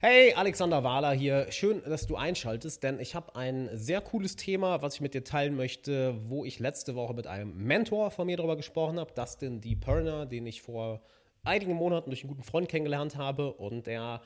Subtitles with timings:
[0.00, 1.50] Hey, Alexander Wahler hier.
[1.50, 5.24] Schön, dass du einschaltest, denn ich habe ein sehr cooles Thema, was ich mit dir
[5.24, 9.60] teilen möchte, wo ich letzte Woche mit einem Mentor von mir darüber gesprochen habe, Dustin
[9.60, 9.74] D.
[9.74, 11.00] Perner, den ich vor
[11.42, 14.22] einigen Monaten durch einen guten Freund kennengelernt habe und der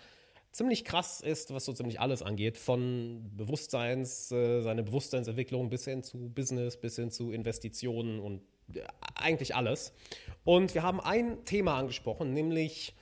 [0.50, 6.02] ziemlich krass ist, was so ziemlich alles angeht, von Bewusstseins, äh, seine Bewusstseinsentwicklung bis hin
[6.02, 8.42] zu Business, bis hin zu Investitionen und
[8.74, 8.82] äh,
[9.14, 9.94] eigentlich alles.
[10.44, 12.94] Und wir haben ein Thema angesprochen, nämlich,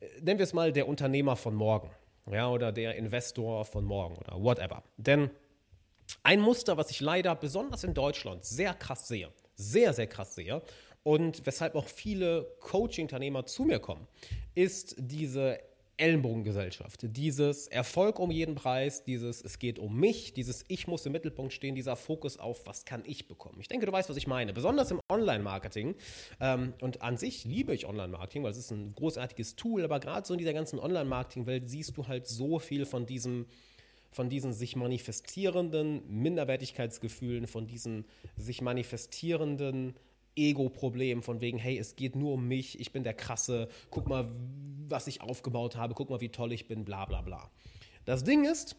[0.00, 1.90] äh, nennen wir es mal der Unternehmer von morgen
[2.30, 4.82] ja, oder der Investor von morgen oder whatever.
[4.96, 5.30] Denn
[6.22, 10.62] ein Muster, was ich leider besonders in Deutschland sehr krass sehe, sehr, sehr krass sehe
[11.02, 14.06] und weshalb auch viele Coaching-Unternehmer zu mir kommen,
[14.54, 15.58] ist diese
[16.02, 17.00] Ellenbogengesellschaft.
[17.02, 21.52] Dieses Erfolg um jeden Preis, dieses es geht um mich, dieses ich muss im Mittelpunkt
[21.52, 23.58] stehen, dieser Fokus auf was kann ich bekommen.
[23.60, 24.52] Ich denke, du weißt, was ich meine.
[24.52, 25.94] Besonders im Online-Marketing.
[26.40, 30.26] Ähm, und an sich liebe ich Online-Marketing, weil es ist ein großartiges Tool, aber gerade
[30.26, 33.46] so in dieser ganzen Online-Marketing-Welt siehst du halt so viel von diesem
[34.10, 38.04] von diesen sich manifestierenden Minderwertigkeitsgefühlen, von diesen
[38.36, 39.94] sich manifestierenden
[40.36, 44.30] Ego-Problem von wegen, hey, es geht nur um mich, ich bin der Krasse, guck mal,
[44.88, 47.50] was ich aufgebaut habe, guck mal, wie toll ich bin, bla bla bla.
[48.04, 48.76] Das Ding ist,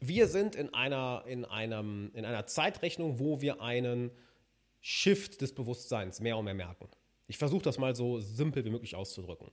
[0.00, 4.10] wir sind in einer, in, einem, in einer Zeitrechnung, wo wir einen
[4.80, 6.88] Shift des Bewusstseins mehr und mehr merken.
[7.26, 9.50] Ich versuche das mal so simpel wie möglich auszudrücken.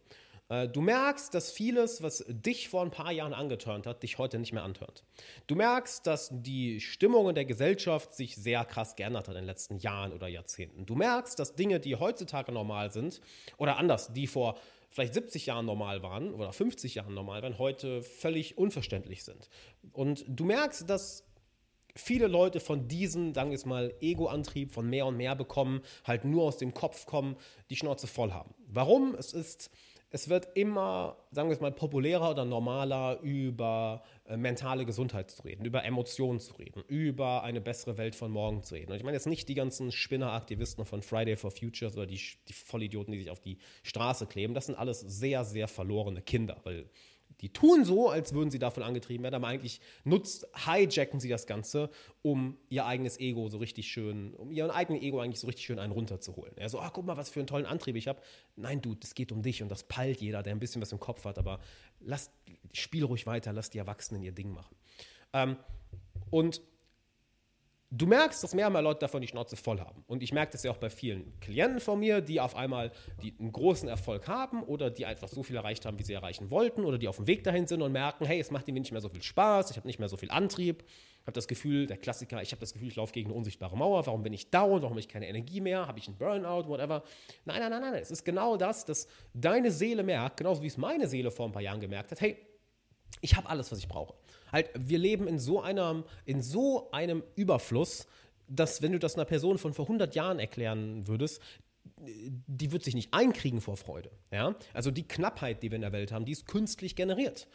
[0.50, 4.40] Äh, du merkst, dass vieles, was dich vor ein paar Jahren angeturnt hat, dich heute
[4.40, 5.04] nicht mehr antörnt.
[5.48, 9.48] Du merkst, dass die Stimmung in der Gesellschaft sich sehr krass geändert hat in den
[9.48, 10.86] letzten Jahren oder Jahrzehnten.
[10.86, 13.22] Du merkst, dass Dinge, die heutzutage normal sind,
[13.58, 14.58] oder anders, die vor
[14.90, 19.50] vielleicht 70 Jahren normal waren oder 50 Jahren normal waren, heute völlig unverständlich sind.
[19.92, 21.26] Und du merkst, dass
[21.96, 26.24] viele Leute von diesem, sagen wir es mal, Ego-Antrieb von mehr und mehr bekommen, halt
[26.24, 27.36] nur aus dem Kopf kommen,
[27.70, 28.54] die Schnauze voll haben.
[28.68, 29.16] Warum?
[29.16, 29.70] Es ist
[30.16, 35.44] es wird immer, sagen wir es mal, populärer oder normaler, über äh, mentale Gesundheit zu
[35.44, 38.94] reden, über Emotionen zu reden, über eine bessere Welt von morgen zu reden.
[38.94, 42.54] Und ich meine jetzt nicht die ganzen Spinneraktivisten von Friday for Futures oder die, die
[42.54, 44.54] Vollidioten, die sich auf die Straße kleben.
[44.54, 46.90] Das sind alles sehr, sehr verlorene Kinder, weil
[47.42, 51.48] die tun so, als würden sie davon angetrieben werden, aber eigentlich nutzt, hijacken sie das
[51.48, 51.90] Ganze,
[52.22, 55.80] um ihr eigenes Ego so richtig schön, um ihren eigenen Ego eigentlich so richtig schön
[55.80, 56.58] einen runterzuholen.
[56.58, 58.22] Er so, ah, guck mal, was für einen tollen Antrieb ich habe.
[58.56, 61.00] Nein, du, das geht um dich und das peilt jeder, der ein bisschen was im
[61.00, 61.60] Kopf hat, aber
[62.00, 62.32] lass,
[62.74, 64.76] spiel ruhig weiter, lass die Erwachsenen ihr Ding machen.
[65.34, 65.58] Ähm,
[66.30, 66.62] und
[67.98, 70.04] du merkst, dass mehr und mehr Leute davon die Schnauze voll haben.
[70.08, 72.92] Und ich merke das ja auch bei vielen Klienten von mir, die auf einmal
[73.22, 76.52] die einen großen Erfolg haben oder die einfach so viel erreicht haben, wie sie erreichen
[76.52, 78.92] wollten oder die auf dem Weg dahin sind und merken, hey, es macht ihnen nicht
[78.92, 80.84] mehr so viel Spaß, ich habe nicht mehr so viel Antrieb.
[80.86, 83.76] Ich habe das Gefühl, der Klassiker, ich habe das Gefühl, ich laufe gegen eine unsichtbare
[83.76, 84.06] Mauer.
[84.06, 84.82] Warum bin ich down?
[84.82, 85.88] Warum habe ich keine Energie mehr?
[85.88, 86.68] Habe ich einen Burnout?
[86.68, 87.02] Whatever.
[87.46, 87.96] Nein, nein, nein, nein.
[87.96, 91.52] Es ist genau das, dass deine Seele merkt, genauso wie es meine Seele vor ein
[91.52, 92.38] paar Jahren gemerkt hat, hey,
[93.22, 94.14] ich habe alles, was ich brauche.
[94.52, 98.08] Halt, wir leben in so einem, in so einem Überfluss,
[98.48, 101.42] dass wenn du das einer Person von vor 100 Jahren erklären würdest,
[101.98, 104.12] die wird sich nicht einkriegen vor Freude.
[104.32, 104.56] Ja?
[104.74, 107.48] Also die Knappheit, die wir in der Welt haben, die ist künstlich generiert.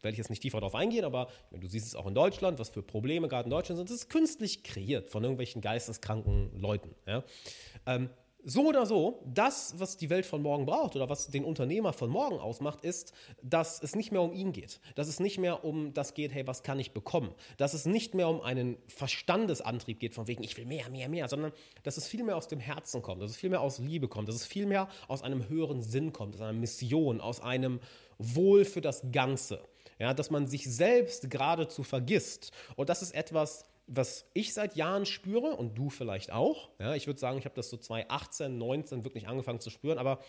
[0.00, 2.70] Werde ich jetzt nicht tiefer darauf eingehen, aber du siehst es auch in Deutschland, was
[2.70, 3.90] für Probleme gerade in Deutschland sind.
[3.90, 6.94] Das ist künstlich kreiert von irgendwelchen geisteskranken Leuten.
[7.06, 7.24] Ja?
[7.86, 8.10] Ähm,
[8.48, 12.08] so oder so, das, was die Welt von morgen braucht oder was den Unternehmer von
[12.08, 14.80] morgen ausmacht, ist, dass es nicht mehr um ihn geht.
[14.94, 17.34] Dass es nicht mehr um das geht, hey, was kann ich bekommen?
[17.58, 21.28] Dass es nicht mehr um einen Verstandesantrieb geht, von wegen, ich will mehr, mehr, mehr,
[21.28, 24.08] sondern dass es viel mehr aus dem Herzen kommt, dass es viel mehr aus Liebe
[24.08, 27.80] kommt, dass es viel mehr aus einem höheren Sinn kommt, aus einer Mission, aus einem
[28.16, 29.60] Wohl für das Ganze.
[29.98, 32.52] Ja, dass man sich selbst geradezu vergisst.
[32.76, 36.68] Und das ist etwas, was ich seit Jahren spüre und du vielleicht auch.
[36.78, 40.20] Ja, ich würde sagen, ich habe das so 2018, 19 wirklich angefangen zu spüren, aber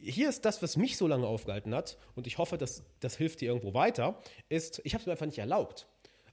[0.00, 3.40] hier ist das, was mich so lange aufgehalten hat und ich hoffe, dass das hilft
[3.40, 5.86] dir irgendwo weiter, ist, ich habe es mir einfach nicht erlaubt.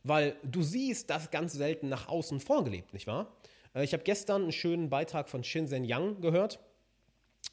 [0.04, 3.36] Weil du siehst das ganz selten nach außen vorgelebt, nicht wahr?
[3.74, 6.60] Äh, ich habe gestern einen schönen Beitrag von Shinzen Yang gehört,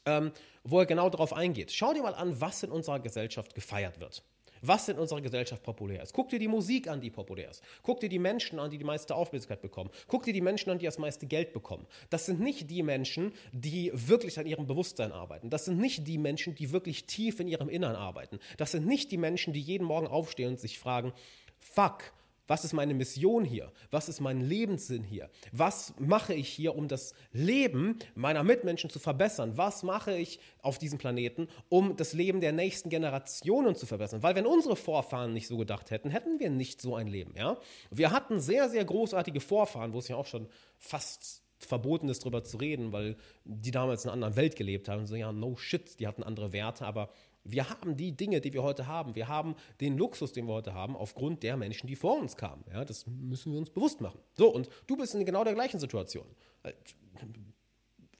[0.05, 0.31] ähm,
[0.63, 1.71] wo er genau darauf eingeht.
[1.71, 4.23] Schau dir mal an, was in unserer Gesellschaft gefeiert wird
[4.63, 6.13] was in unserer Gesellschaft populär ist.
[6.13, 7.63] Guck dir die Musik an, die populär ist.
[7.83, 9.89] Guck dir die Menschen an, die die meiste Aufmerksamkeit bekommen.
[10.07, 11.85] Guck dir die Menschen an, die das meiste Geld bekommen.
[12.09, 15.49] Das sind nicht die Menschen, die wirklich an ihrem Bewusstsein arbeiten.
[15.49, 18.39] Das sind nicht die Menschen, die wirklich tief in ihrem Innern arbeiten.
[18.57, 21.13] Das sind nicht die Menschen, die jeden Morgen aufstehen und sich fragen,
[21.59, 22.13] fuck,
[22.47, 23.71] was ist meine Mission hier?
[23.89, 25.29] Was ist mein Lebenssinn hier?
[25.51, 29.57] Was mache ich hier, um das Leben meiner Mitmenschen zu verbessern?
[29.57, 34.23] Was mache ich auf diesem Planeten, um das Leben der nächsten Generationen zu verbessern?
[34.23, 37.33] Weil wenn unsere Vorfahren nicht so gedacht hätten, hätten wir nicht so ein Leben.
[37.37, 37.57] Ja?
[37.91, 40.47] Wir hatten sehr, sehr großartige Vorfahren, wo es ja auch schon
[40.77, 43.15] fast verboten ist, darüber zu reden, weil
[43.45, 45.05] die damals in einer anderen Welt gelebt haben.
[45.05, 47.09] So, ja, no shit, die hatten andere Werte, aber
[47.43, 49.15] Wir haben die Dinge, die wir heute haben.
[49.15, 52.63] Wir haben den Luxus, den wir heute haben, aufgrund der Menschen, die vor uns kamen.
[52.71, 54.19] Ja, das müssen wir uns bewusst machen.
[54.33, 56.25] So, und du bist in genau der gleichen Situation.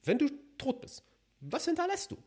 [0.03, 1.03] Wenn du tot bist,
[1.39, 2.17] was hinterlässt du?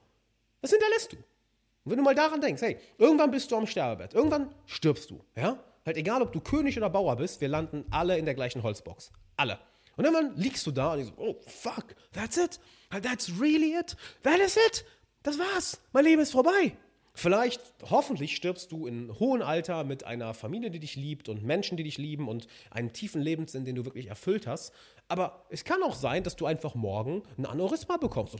[0.61, 1.17] Was hinterlässt du?
[1.17, 5.23] Und wenn du mal daran denkst, hey, irgendwann bist du am Sterbebett, irgendwann stirbst du,
[5.37, 5.63] ja?
[5.85, 9.13] Halt egal, ob du König oder Bauer bist, wir landen alle in der gleichen Holzbox.
[9.37, 9.61] Alle.
[9.97, 12.59] Und dann liegst du da und so, oh fuck, that's it?
[12.91, 13.97] That's really it?
[14.23, 14.85] That is it?
[15.27, 15.81] Das war's.
[15.93, 16.77] Mein Leben ist vorbei.
[17.13, 21.77] Vielleicht, hoffentlich stirbst du in hohem Alter mit einer Familie, die dich liebt und Menschen,
[21.77, 24.73] die dich lieben und einem tiefen Lebenssinn, den du wirklich erfüllt hast.
[25.09, 28.35] Aber es kann auch sein, dass du einfach morgen ein Aneurysma bekommst.
[28.35, 28.39] So,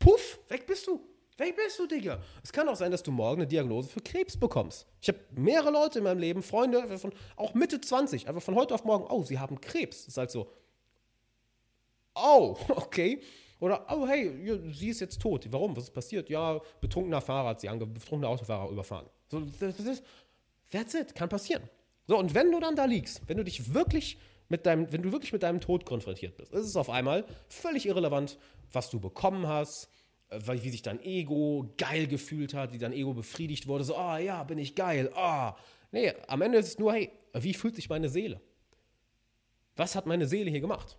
[0.00, 1.00] puff, weg bist du.
[1.38, 2.20] Weg bist du, Digga.
[2.42, 4.88] Es kann auch sein, dass du morgen eine Diagnose für Krebs bekommst.
[5.00, 8.74] Ich habe mehrere Leute in meinem Leben, Freunde, von, auch Mitte 20, einfach von heute
[8.74, 9.98] auf morgen, oh, sie haben Krebs.
[9.98, 10.50] Das ist halt so,
[12.16, 13.22] oh, okay.
[13.62, 14.28] Oder, oh hey,
[14.72, 15.46] sie ist jetzt tot.
[15.52, 15.76] Warum?
[15.76, 16.28] Was ist passiert?
[16.28, 19.06] Ja, betrunkener Fahrer hat sie ange betrunkener Autofahrer überfahren.
[19.30, 20.02] So, das ist,
[20.72, 21.62] that's it, kann passieren.
[22.08, 24.18] So, und wenn du dann da liegst, wenn du dich wirklich
[24.48, 27.86] mit deinem, wenn du wirklich mit deinem Tod konfrontiert bist, ist es auf einmal völlig
[27.86, 28.36] irrelevant,
[28.72, 29.88] was du bekommen hast,
[30.30, 34.16] äh, wie sich dein Ego geil gefühlt hat, wie dein Ego befriedigt wurde, so, oh,
[34.16, 35.08] ja, bin ich geil.
[35.16, 35.52] Oh.
[35.92, 38.40] Nee, am Ende ist es nur, hey, wie fühlt sich meine Seele?
[39.76, 40.96] Was hat meine Seele hier gemacht?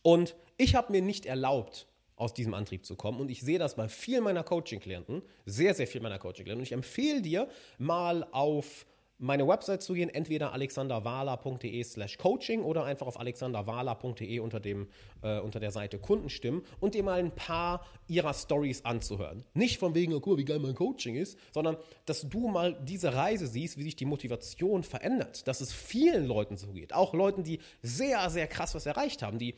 [0.00, 1.86] Und ich habe mir nicht erlaubt,
[2.16, 3.18] aus diesem Antrieb zu kommen.
[3.18, 6.60] Und ich sehe das bei vielen meiner Coaching-Klienten, sehr, sehr viel meiner Coaching-Klienten.
[6.60, 7.48] Und ich empfehle dir,
[7.78, 8.84] mal auf
[9.20, 15.60] meine Website zu gehen, entweder alexanderwala.de slash coaching oder einfach auf alexanderwala.de unter, äh, unter
[15.60, 19.44] der Seite Kundenstimmen und dir mal ein paar ihrer Stories anzuhören.
[19.52, 21.76] Nicht von wegen, oh, mal, wie geil mein Coaching ist, sondern
[22.06, 25.46] dass du mal diese Reise siehst, wie sich die Motivation verändert.
[25.46, 26.94] Dass es vielen Leuten so geht.
[26.94, 29.54] Auch Leuten, die sehr, sehr krass was erreicht haben, die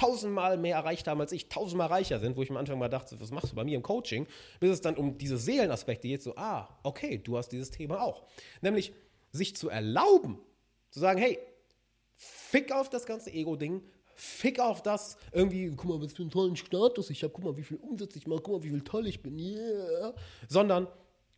[0.00, 3.20] tausendmal mehr erreicht haben als ich, tausendmal reicher sind, wo ich am Anfang mal dachte,
[3.20, 4.26] was machst du bei mir im Coaching,
[4.58, 8.24] bis es dann um diese Seelenaspekte geht, so, ah, okay, du hast dieses Thema auch.
[8.62, 8.92] Nämlich
[9.32, 10.38] sich zu erlauben,
[10.90, 11.38] zu sagen, hey,
[12.16, 13.82] fick auf das ganze Ego-Ding,
[14.14, 17.56] fick auf das, irgendwie, guck mal, was für einen tollen Status ich habe, guck mal,
[17.56, 20.14] wie viel Umsatz ich mache, guck mal, wie viel toll ich bin, yeah.
[20.48, 20.88] Sondern,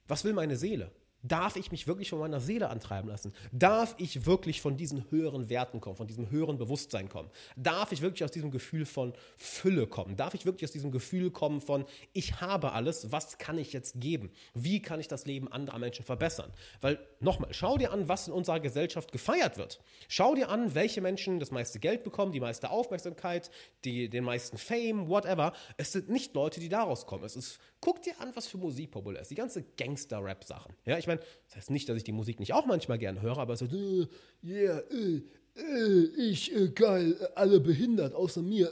[0.07, 0.93] was will meine Seele?
[1.23, 3.33] Darf ich mich wirklich von meiner Seele antreiben lassen?
[3.53, 7.31] Darf ich wirklich von diesen höheren Werten kommen, von diesem höheren Bewusstsein kommen?
[7.57, 10.17] Darf ich wirklich aus diesem Gefühl von Fülle kommen?
[10.17, 14.01] Darf ich wirklich aus diesem Gefühl kommen von, ich habe alles, was kann ich jetzt
[14.01, 14.31] geben?
[14.55, 16.53] Wie kann ich das Leben anderer Menschen verbessern?
[16.81, 19.81] Weil, nochmal, schau dir an, was in unserer Gesellschaft gefeiert wird.
[20.09, 23.51] Schau dir an, welche Menschen das meiste Geld bekommen, die meiste Aufmerksamkeit,
[23.85, 25.53] die, den meisten Fame, whatever.
[25.77, 27.25] Es sind nicht Leute, die daraus kommen.
[27.25, 29.31] Es ist, guck dir an, was für Musik populär ist.
[29.31, 30.75] Die ganze Gangster-Rap-Sachen.
[30.85, 33.21] Ja, ich meine, meine, das heißt nicht, dass ich die Musik nicht auch manchmal gern
[33.21, 34.07] höre, aber so, äh,
[34.43, 35.23] yeah, äh,
[35.57, 38.71] äh, ich, äh, geil, äh, alle behindert, außer mir.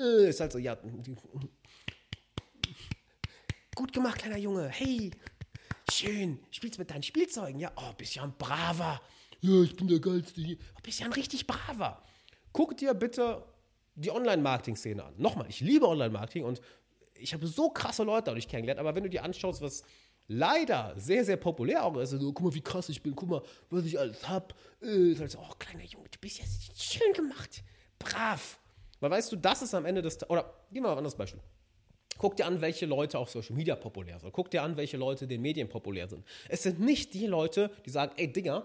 [0.00, 0.76] Äh, ist halt so, ja.
[3.74, 4.68] Gut gemacht, kleiner Junge.
[4.68, 5.10] Hey,
[5.90, 6.38] schön.
[6.50, 7.58] Spielst mit deinen Spielzeugen?
[7.58, 9.00] Ja, oh, bist ja ein braver.
[9.40, 10.56] Ja, ich bin der Geilste hier.
[10.76, 12.02] Oh, bist ja ein richtig braver.
[12.52, 13.44] Guck dir bitte
[13.96, 15.14] die Online-Marketing-Szene an.
[15.16, 16.60] Nochmal, ich liebe Online-Marketing und
[17.16, 19.82] ich habe so krasse Leute dadurch kennengelernt, aber wenn du dir anschaust, was
[20.28, 22.12] leider sehr, sehr populär auch ist.
[22.12, 24.54] Also, guck mal, wie krass ich bin, guck mal, was ich alles hab.
[24.82, 26.44] Äh, ist halt so, oh, kleiner Junge, du bist ja
[26.76, 27.62] schön gemacht.
[27.98, 28.58] Brav.
[29.00, 30.42] Weil weißt du, das ist am Ende des Oder
[30.72, 31.40] gehen wir mal auf ein anderes Beispiel.
[32.16, 34.32] Guck dir an, welche Leute auf Social Media populär sind.
[34.32, 36.24] Guck dir an, welche Leute den Medien populär sind.
[36.48, 38.64] Es sind nicht die Leute, die sagen, ey Digga,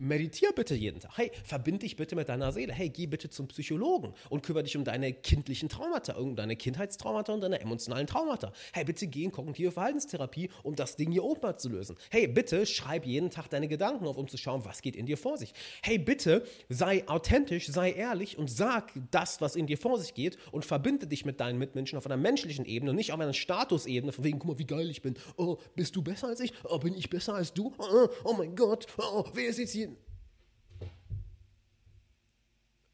[0.00, 1.16] meditier bitte jeden Tag.
[1.16, 2.72] Hey, verbind dich bitte mit deiner Seele.
[2.72, 7.32] Hey, geh bitte zum Psychologen und kümmere dich um deine kindlichen Traumata, um deine Kindheitstraumata
[7.34, 8.52] und deine emotionalen Traumata.
[8.72, 11.96] Hey, bitte geh in kognitive Verhaltenstherapie, um das Ding hier oben mal zu lösen.
[12.10, 15.18] Hey, bitte schreib jeden Tag deine Gedanken auf, um zu schauen, was geht in dir
[15.18, 15.52] vor sich.
[15.82, 20.38] Hey, bitte sei authentisch, sei ehrlich und sag das, was in dir vor sich geht
[20.50, 24.12] und verbinde dich mit deinen Mitmenschen auf einer menschlichen Ebene und nicht auf einer Statusebene,
[24.12, 25.14] von wegen, guck mal, wie geil ich bin.
[25.36, 26.52] Oh, bist du besser als ich?
[26.64, 27.72] Oh, bin ich besser als du?
[27.78, 29.89] Oh, oh mein Gott, oh, wer ist jetzt hier?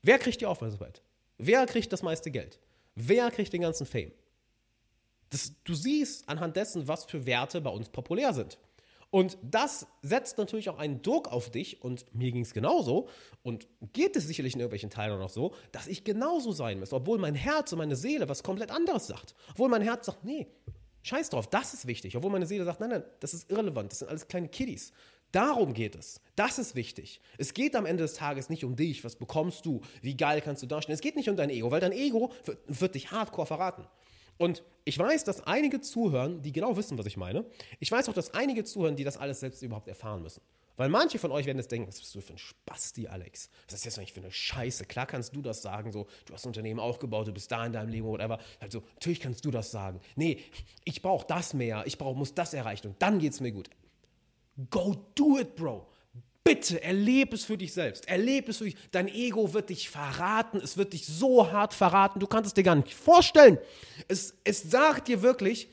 [0.07, 1.03] Wer kriegt die Aufmerksamkeit?
[1.37, 2.61] Wer kriegt das meiste Geld?
[2.95, 4.13] Wer kriegt den ganzen Fame?
[5.31, 8.57] Das, du siehst anhand dessen, was für Werte bei uns populär sind.
[9.11, 13.09] Und das setzt natürlich auch einen Druck auf dich und mir ging es genauso
[13.43, 17.19] und geht es sicherlich in irgendwelchen Teilen noch so, dass ich genauso sein muss, obwohl
[17.19, 19.35] mein Herz und meine Seele was komplett anderes sagt.
[19.51, 20.47] Obwohl mein Herz sagt, nee,
[21.03, 22.17] scheiß drauf, das ist wichtig.
[22.17, 24.93] Obwohl meine Seele sagt, nein, nein, das ist irrelevant, das sind alles kleine Kiddies.
[25.37, 26.23] Darum geht es.
[26.35, 27.21] Das ist wichtig.
[27.37, 30.63] Es geht am Ende des Tages nicht um dich, was bekommst du, wie geil kannst
[30.63, 30.95] du darstellen.
[30.95, 33.87] Es geht nicht um dein Ego, weil dein Ego wird, wird dich hardcore verraten.
[34.39, 37.45] Und ich weiß, dass einige zuhören, die genau wissen, was ich meine.
[37.81, 40.41] Ich weiß auch, dass einige zuhören, die das alles selbst überhaupt erfahren müssen.
[40.79, 43.51] Weil manche von euch werden jetzt denken, was bist du für ein Spasti, Alex?
[43.67, 44.87] Was ist jetzt eigentlich für eine Scheiße?
[44.87, 47.75] Klar kannst du das sagen, so, du hast ein Unternehmen aufgebaut, du bist da in
[47.75, 48.39] deinem Leben, whatever.
[48.59, 50.01] Also, natürlich kannst du das sagen.
[50.15, 50.39] Nee,
[50.85, 53.69] ich brauche das mehr, ich brauch, muss das erreichen und dann geht's mir gut.
[54.71, 55.87] Go do it, Bro.
[56.45, 58.09] Bitte erlebe es für dich selbst.
[58.09, 58.77] Erlebe es für dich.
[58.93, 60.61] Dein Ego wird dich verraten.
[60.63, 62.21] Es wird dich so hart verraten.
[62.21, 63.59] Du kannst es dir gar nicht vorstellen.
[64.07, 65.69] Es, es sagt dir wirklich,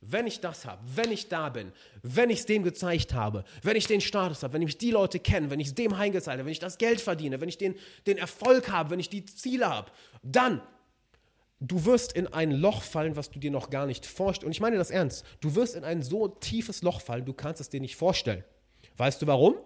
[0.00, 3.76] wenn ich das habe, wenn ich da bin, wenn ich es dem gezeigt habe, wenn
[3.76, 6.46] ich den Status habe, wenn ich die Leute kenne, wenn ich es dem heimgezahlt habe,
[6.46, 7.74] wenn ich das Geld verdiene, wenn ich den,
[8.06, 9.90] den Erfolg habe, wenn ich die Ziele habe,
[10.22, 10.62] dann
[11.60, 14.44] du wirst in ein Loch fallen, was du dir noch gar nicht vorstellst.
[14.44, 15.24] Und ich meine das ernst.
[15.40, 18.44] Du wirst in ein so tiefes Loch fallen, du kannst es dir nicht vorstellen.
[18.96, 19.56] Weißt du warum?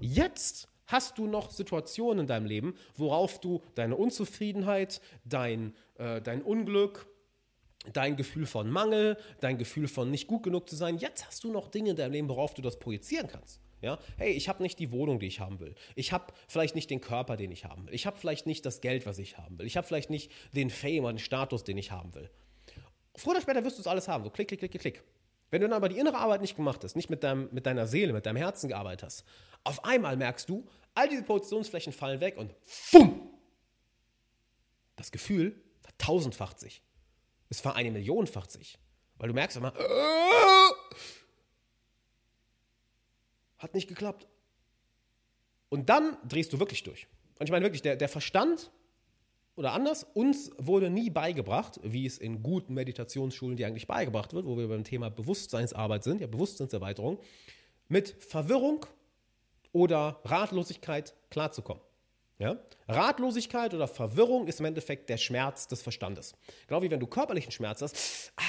[0.00, 6.42] Jetzt hast du noch Situationen in deinem Leben, worauf du deine Unzufriedenheit, dein, äh, dein
[6.42, 7.06] Unglück,
[7.92, 11.52] dein Gefühl von Mangel, dein Gefühl von nicht gut genug zu sein, jetzt hast du
[11.52, 13.60] noch Dinge in deinem Leben, worauf du das projizieren kannst.
[13.82, 13.98] Ja?
[14.16, 15.74] Hey, ich habe nicht die Wohnung, die ich haben will.
[15.94, 17.94] Ich habe vielleicht nicht den Körper, den ich haben will.
[17.94, 19.66] Ich habe vielleicht nicht das Geld, was ich haben will.
[19.66, 22.30] Ich habe vielleicht nicht den Fame oder den Status, den ich haben will.
[23.14, 24.24] Früher oder später wirst du es alles haben.
[24.24, 25.02] So klick, klick, klick, klick.
[25.50, 27.86] Wenn du dann aber die innere Arbeit nicht gemacht hast, nicht mit, deinem, mit deiner
[27.86, 29.24] Seele, mit deinem Herzen gearbeitet hast,
[29.64, 33.28] auf einmal merkst du, all diese Positionsflächen fallen weg und fumm!
[34.96, 36.82] Das Gefühl vertausendfacht sich.
[37.50, 38.78] Es war eine Millionenfach sich.
[39.18, 40.96] Weil du merkst immer, äh,
[43.62, 44.26] hat nicht geklappt.
[45.68, 47.06] Und dann drehst du wirklich durch.
[47.38, 48.70] Und ich meine wirklich, der, der Verstand
[49.54, 54.46] oder anders, uns wurde nie beigebracht, wie es in guten Meditationsschulen dir eigentlich beigebracht wird,
[54.46, 57.18] wo wir beim Thema Bewusstseinsarbeit sind, ja, Bewusstseinserweiterung,
[57.88, 58.86] mit Verwirrung
[59.72, 61.82] oder Ratlosigkeit klarzukommen.
[62.38, 62.58] Ja?
[62.88, 66.34] Ratlosigkeit oder Verwirrung ist im Endeffekt der Schmerz des Verstandes.
[66.66, 68.42] Genau wie wenn du körperlichen Schmerz hast, ah,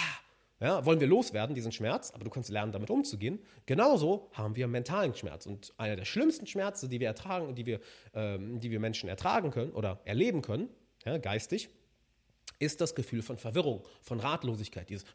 [0.59, 3.39] ja, wollen wir loswerden, diesen Schmerz, aber du kannst lernen, damit umzugehen.
[3.65, 5.45] Genauso haben wir mentalen Schmerz.
[5.45, 7.79] Und einer der schlimmsten Schmerzen, die wir ertragen, die wir,
[8.13, 10.69] ähm, die wir Menschen ertragen können oder erleben können,
[11.05, 11.69] ja, geistig,
[12.59, 14.89] ist das Gefühl von Verwirrung, von Ratlosigkeit.
[14.89, 15.05] Dieses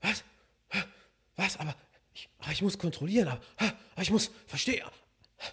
[0.00, 0.24] was?
[1.36, 1.56] Was?
[1.58, 1.74] Aber
[2.14, 3.40] ich, aber ich muss kontrollieren, aber,
[3.92, 4.84] aber ich muss verstehen.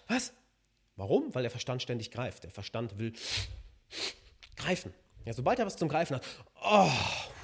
[0.08, 0.34] Was?
[0.96, 1.34] Warum?
[1.36, 2.44] Weil der Verstand ständig greift.
[2.44, 3.14] Der Verstand will
[4.56, 4.94] greifen.
[5.26, 6.24] Ja, sobald er was zum Greifen hat,
[6.64, 6.90] oh,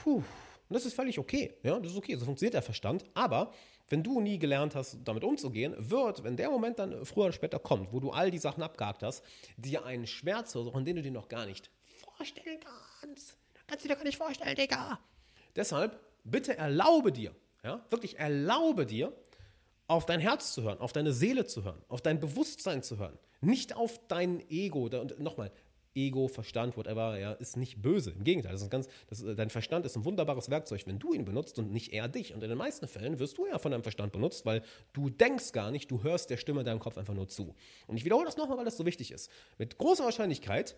[0.03, 0.23] puh,
[0.69, 1.53] das ist völlig okay.
[1.63, 2.15] Ja, das ist okay.
[2.15, 3.03] So funktioniert der Verstand.
[3.13, 3.51] Aber
[3.89, 7.59] wenn du nie gelernt hast, damit umzugehen, wird, wenn der Moment dann früher oder später
[7.59, 9.23] kommt, wo du all die Sachen abgehakt hast,
[9.57, 12.59] dir einen Schmerz versuchen, den du dir noch gar nicht vorstellen
[13.01, 13.35] kannst.
[13.67, 14.99] Kannst du dir gar nicht vorstellen, Digga.
[15.55, 19.13] Deshalb, bitte erlaube dir, ja, wirklich erlaube dir,
[19.87, 23.17] auf dein Herz zu hören, auf deine Seele zu hören, auf dein Bewusstsein zu hören.
[23.41, 24.85] Nicht auf dein Ego.
[24.85, 25.51] Und nochmal,
[25.95, 28.11] Ego, Verstand, whatever, ja, ist nicht böse.
[28.11, 31.25] Im Gegenteil, das ist ganz, das, dein Verstand ist ein wunderbares Werkzeug, wenn du ihn
[31.25, 32.33] benutzt und nicht er dich.
[32.33, 35.51] Und in den meisten Fällen wirst du ja von deinem Verstand benutzt, weil du denkst
[35.51, 37.55] gar nicht, du hörst der Stimme in deinem Kopf einfach nur zu.
[37.87, 39.29] Und ich wiederhole das nochmal, weil das so wichtig ist.
[39.57, 40.75] Mit großer Wahrscheinlichkeit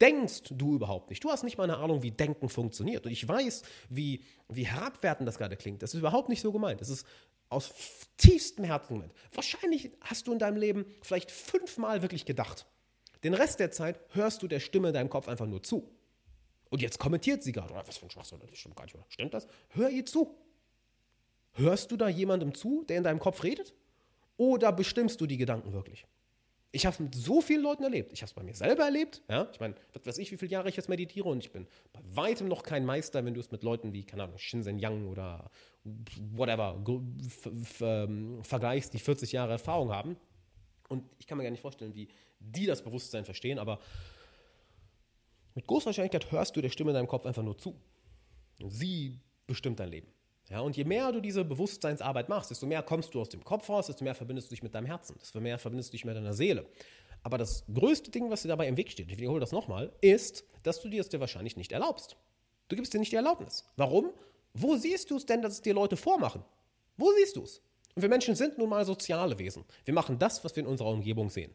[0.00, 1.22] denkst du überhaupt nicht.
[1.22, 3.04] Du hast nicht mal eine Ahnung, wie Denken funktioniert.
[3.04, 5.82] Und ich weiß, wie, wie herabwertend das gerade klingt.
[5.82, 6.80] Das ist überhaupt nicht so gemeint.
[6.80, 7.06] Das ist
[7.48, 7.72] aus
[8.16, 9.12] tiefstem Herzen gemeint.
[9.32, 12.66] Wahrscheinlich hast du in deinem Leben vielleicht fünfmal wirklich gedacht
[13.26, 15.90] den Rest der Zeit hörst du der Stimme in deinem Kopf einfach nur zu.
[16.70, 18.96] Und jetzt kommentiert sie gerade, was für ein Schwachsinn, das stimmt gar nicht.
[19.08, 19.48] Stimmt das?
[19.70, 20.36] Hör ihr zu.
[21.54, 23.74] Hörst du da jemandem zu, der in deinem Kopf redet?
[24.36, 26.06] Oder bestimmst du die Gedanken wirklich?
[26.70, 28.12] Ich habe es mit so vielen Leuten erlebt.
[28.12, 29.22] Ich habe es bei mir selber erlebt.
[29.28, 29.48] Ja?
[29.52, 32.00] Ich meine, was weiß ich, wie viele Jahre ich jetzt meditiere und ich bin bei
[32.10, 35.50] weitem noch kein Meister, wenn du es mit Leuten wie, keine Ahnung, Shinzen Yang oder
[36.32, 36.78] whatever
[37.80, 40.16] ähm, vergleichst, die 40 Jahre Erfahrung haben.
[40.88, 43.80] Und ich kann mir gar nicht vorstellen, wie die das Bewusstsein verstehen, aber
[45.54, 47.80] mit großer Wahrscheinlichkeit hörst du der Stimme in deinem Kopf einfach nur zu.
[48.58, 50.08] Sie bestimmt dein Leben.
[50.48, 53.68] Ja, und je mehr du diese Bewusstseinsarbeit machst, desto mehr kommst du aus dem Kopf
[53.68, 56.14] raus, desto mehr verbindest du dich mit deinem Herzen, desto mehr verbindest du dich mit
[56.14, 56.66] deiner Seele.
[57.22, 60.44] Aber das größte Ding, was dir dabei im Weg steht, ich wiederhole das nochmal, ist,
[60.62, 62.16] dass du dir es dir wahrscheinlich nicht erlaubst.
[62.68, 63.64] Du gibst dir nicht die Erlaubnis.
[63.76, 64.12] Warum?
[64.54, 66.44] Wo siehst du es denn, dass es dir Leute vormachen?
[66.96, 67.60] Wo siehst du es?
[67.94, 69.64] Und wir Menschen sind nun mal soziale Wesen.
[69.84, 71.54] Wir machen das, was wir in unserer Umgebung sehen.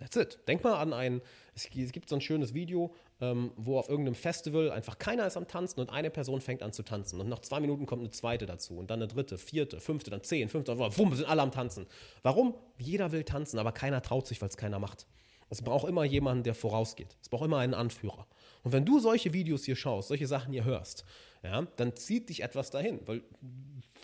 [0.00, 0.38] That's it.
[0.48, 1.20] Denk mal an ein,
[1.54, 5.46] es gibt so ein schönes Video, ähm, wo auf irgendeinem Festival einfach keiner ist am
[5.46, 7.20] Tanzen und eine Person fängt an zu tanzen.
[7.20, 10.22] Und nach zwei Minuten kommt eine zweite dazu und dann eine dritte, vierte, fünfte, dann
[10.22, 11.86] zehn, fünfte, wumm, sind alle am Tanzen.
[12.22, 12.54] Warum?
[12.78, 15.06] Jeder will tanzen, aber keiner traut sich, weil es keiner macht.
[15.50, 17.16] Es braucht immer jemanden, der vorausgeht.
[17.20, 18.26] Es braucht immer einen Anführer.
[18.62, 21.04] Und wenn du solche Videos hier schaust, solche Sachen hier hörst,
[21.42, 23.00] ja, dann zieht dich etwas dahin.
[23.06, 23.22] Weil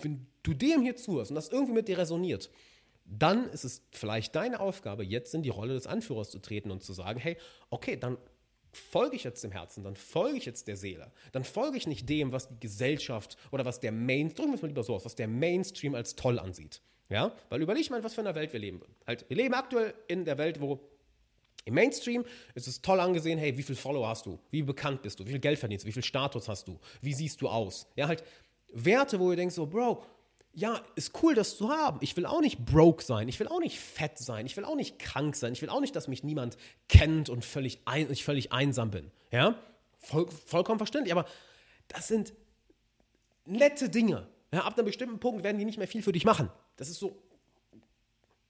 [0.02, 2.50] wenn du dem hier zuhörst und das irgendwie mit dir resoniert,
[3.08, 6.82] dann ist es vielleicht deine Aufgabe, jetzt in die Rolle des Anführers zu treten und
[6.82, 7.36] zu sagen, hey,
[7.70, 8.18] okay, dann
[8.72, 12.08] folge ich jetzt dem Herzen, dann folge ich jetzt der Seele, dann folge ich nicht
[12.08, 15.28] dem, was die Gesellschaft oder was der Main, drücken wir lieber so aus, was der
[15.28, 16.82] Mainstream als toll ansieht.
[17.08, 18.80] Ja, weil überleg mal, was für eine Welt wir leben.
[19.06, 20.80] Halt, wir leben aktuell in der Welt, wo
[21.64, 24.38] im Mainstream ist es toll angesehen, hey, wie viele Follower hast du?
[24.50, 25.26] Wie bekannt bist du?
[25.26, 25.88] Wie viel Geld verdienst du?
[25.88, 26.78] Wie viel Status hast du?
[27.00, 27.86] Wie siehst du aus?
[27.96, 28.24] Ja, halt
[28.72, 30.04] Werte, wo du denkst so, Bro,
[30.56, 31.98] ja, ist cool, das zu haben.
[32.00, 33.28] Ich will auch nicht broke sein.
[33.28, 34.46] Ich will auch nicht fett sein.
[34.46, 35.52] Ich will auch nicht krank sein.
[35.52, 36.56] Ich will auch nicht, dass mich niemand
[36.88, 39.12] kennt und völlig ein, ich völlig einsam bin.
[39.30, 39.58] Ja,
[40.06, 41.12] Voll, vollkommen verständlich.
[41.12, 41.26] Aber
[41.88, 42.32] das sind
[43.44, 44.28] nette Dinge.
[44.52, 46.50] Ja, ab einem bestimmten Punkt werden die nicht mehr viel für dich machen.
[46.76, 47.20] Das ist so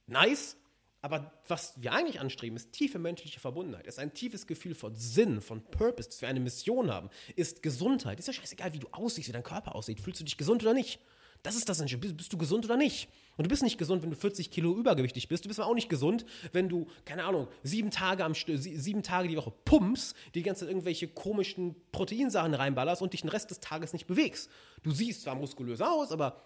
[0.07, 0.57] nice.
[1.01, 5.41] Aber was wir eigentlich anstreben, ist tiefe menschliche Verbundenheit, ist ein tiefes Gefühl von Sinn,
[5.41, 8.19] von Purpose, dass wir eine Mission haben, ist Gesundheit.
[8.19, 10.01] Ist ja scheißegal, wie du aussiehst, wie dein Körper aussieht.
[10.01, 10.99] Fühlst du dich gesund oder nicht?
[11.47, 12.13] Das ist das Entscheidende.
[12.15, 13.09] Bist du gesund oder nicht?
[13.37, 15.45] Und du bist nicht gesund, wenn du 40 Kilo übergewichtig bist.
[15.45, 19.29] Du bist aber auch nicht gesund, wenn du, keine Ahnung, sieben Tage, am, sieben Tage
[19.29, 23.61] die Woche pumpst, die ganze Zeit irgendwelche komischen Proteinsachen reinballerst und dich den Rest des
[23.61, 24.51] Tages nicht bewegst.
[24.83, 26.43] Du siehst zwar muskulös aus, aber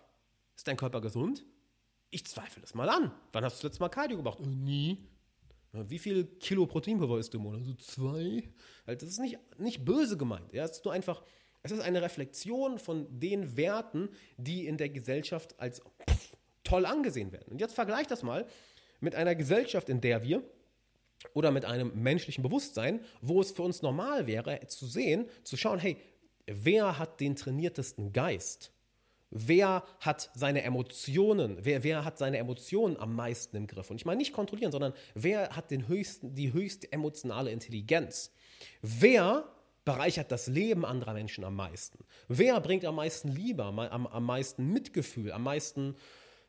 [0.55, 1.47] ist dein Körper gesund?
[2.11, 3.11] Ich zweifle es mal an.
[3.33, 4.39] Wann hast du das letzte Mal Cardio gemacht?
[4.41, 4.99] Äh, nie.
[5.73, 7.65] Wie viel Kilo Proteinpulver isst du im Monat?
[7.65, 8.51] So zwei?
[8.85, 10.53] Also das ist nicht, nicht böse gemeint.
[10.53, 10.65] Ja?
[10.65, 11.23] Es ist nur einfach,
[11.63, 15.83] es ist eine Reflexion von den Werten, die in der Gesellschaft als
[16.65, 17.53] toll angesehen werden.
[17.53, 18.47] Und jetzt vergleich das mal
[19.01, 20.43] mit einer Gesellschaft, in der wir
[21.35, 25.79] oder mit einem menschlichen Bewusstsein, wo es für uns normal wäre, zu sehen, zu schauen,
[25.79, 25.99] hey,
[26.47, 28.73] wer hat den trainiertesten Geist?
[29.31, 33.91] Wer hat seine Emotionen, wer, wer hat seine Emotionen am meisten im Griff?
[33.91, 38.33] Und ich meine nicht kontrollieren, sondern wer hat den höchsten, die höchste emotionale Intelligenz?
[38.83, 39.45] Wer
[39.85, 42.05] bereichert das Leben anderer Menschen am meisten?
[42.29, 45.97] Wer bringt am meisten Liebe, am, am, am meisten Mitgefühl, am meisten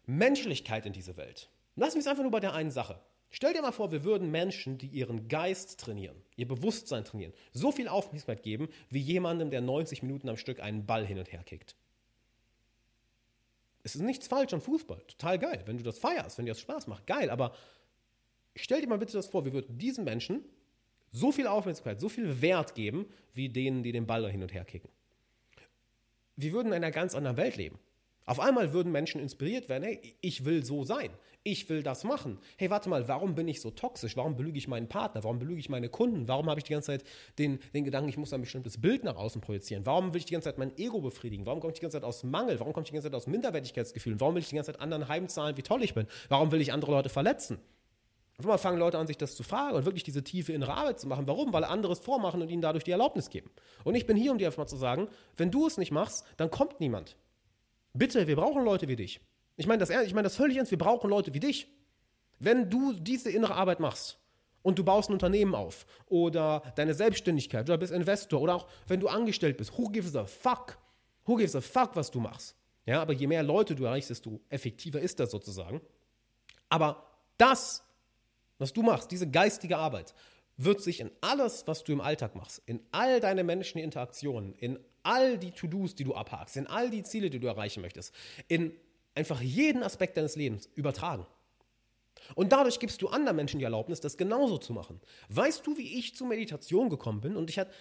[0.05, 1.49] Menschlichkeit in diese Welt?
[1.75, 2.99] Lass mich es einfach nur bei der einen Sache.
[3.33, 7.71] Stell dir mal vor, wir würden Menschen, die ihren Geist trainieren, ihr Bewusstsein trainieren, so
[7.71, 11.43] viel Aufmerksamkeit geben, wie jemandem, der 90 Minuten am Stück einen Ball hin und her
[11.43, 11.75] kickt.
[13.83, 15.63] Es ist nichts falsch an Fußball, total geil.
[15.65, 17.29] Wenn du das feierst, wenn dir das Spaß macht, geil.
[17.29, 17.55] Aber
[18.55, 20.43] stell dir mal bitte das vor, wir würden diesen Menschen
[21.11, 24.65] so viel Aufmerksamkeit, so viel Wert geben, wie denen, die den Ball hin und her
[24.65, 24.89] kicken.
[26.35, 27.77] Wir würden in einer ganz anderen Welt leben.
[28.25, 31.09] Auf einmal würden Menschen inspiriert werden, hey, ich will so sein,
[31.43, 32.37] ich will das machen.
[32.57, 34.15] Hey, warte mal, warum bin ich so toxisch?
[34.15, 35.23] Warum belüge ich meinen Partner?
[35.23, 36.27] Warum belüge ich meine Kunden?
[36.27, 37.03] Warum habe ich die ganze Zeit
[37.39, 39.85] den, den Gedanken, ich muss ein bestimmtes Bild nach außen projizieren?
[39.85, 41.45] Warum will ich die ganze Zeit mein Ego befriedigen?
[41.45, 42.59] Warum komme ich die ganze Zeit aus Mangel?
[42.59, 44.19] Warum komme ich die ganze Zeit aus Minderwertigkeitsgefühlen?
[44.19, 46.05] Warum will ich die ganze Zeit anderen heimzahlen, wie toll ich bin?
[46.29, 47.57] Warum will ich andere Leute verletzen?
[48.41, 50.99] Auf einmal fangen Leute an, sich das zu fragen und wirklich diese tiefe innere Arbeit
[50.99, 51.27] zu machen.
[51.27, 51.53] Warum?
[51.53, 53.51] Weil andere es vormachen und ihnen dadurch die Erlaubnis geben.
[53.83, 56.25] Und ich bin hier, um dir einfach mal zu sagen, wenn du es nicht machst,
[56.37, 57.17] dann kommt niemand.
[57.93, 59.21] Bitte, wir brauchen Leute wie dich.
[59.57, 61.67] Ich meine das, ich meine das völlig ernst, wir brauchen Leute wie dich.
[62.39, 64.17] Wenn du diese innere Arbeit machst
[64.63, 68.99] und du baust ein Unternehmen auf oder deine Selbstständigkeit oder bist Investor oder auch wenn
[68.99, 70.79] du angestellt bist, who gives a fuck?
[71.25, 72.55] Who gives a fuck, was du machst?
[72.87, 75.81] Ja, aber je mehr Leute du erreichst, desto effektiver ist das sozusagen.
[76.69, 77.05] Aber
[77.37, 77.83] das
[78.61, 80.13] was du machst, diese geistige Arbeit,
[80.57, 84.79] wird sich in alles, was du im Alltag machst, in all deine menschlichen Interaktionen, in
[85.03, 88.13] all die To-Dos, die du abhakst, in all die Ziele, die du erreichen möchtest,
[88.47, 88.73] in
[89.15, 91.25] einfach jeden Aspekt deines Lebens übertragen.
[92.35, 95.01] Und dadurch gibst du anderen Menschen die Erlaubnis, das genauso zu machen.
[95.29, 97.35] Weißt du, wie ich zur Meditation gekommen bin?
[97.35, 97.71] Und ich hatte,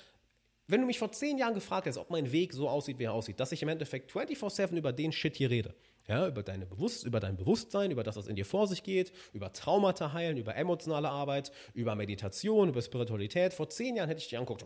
[0.66, 3.12] wenn du mich vor zehn Jahren gefragt hättest, ob mein Weg so aussieht, wie er
[3.12, 5.75] aussieht, dass ich im Endeffekt 24-7 über den Shit hier rede,
[6.11, 9.12] ja, über, deine Bewusst über dein Bewusstsein, über das, was in dir vor sich geht,
[9.33, 13.55] über Traumata heilen, über emotionale Arbeit, über Meditation, über Spiritualität.
[13.55, 14.64] Vor zehn Jahren hätte ich dich angeguckt,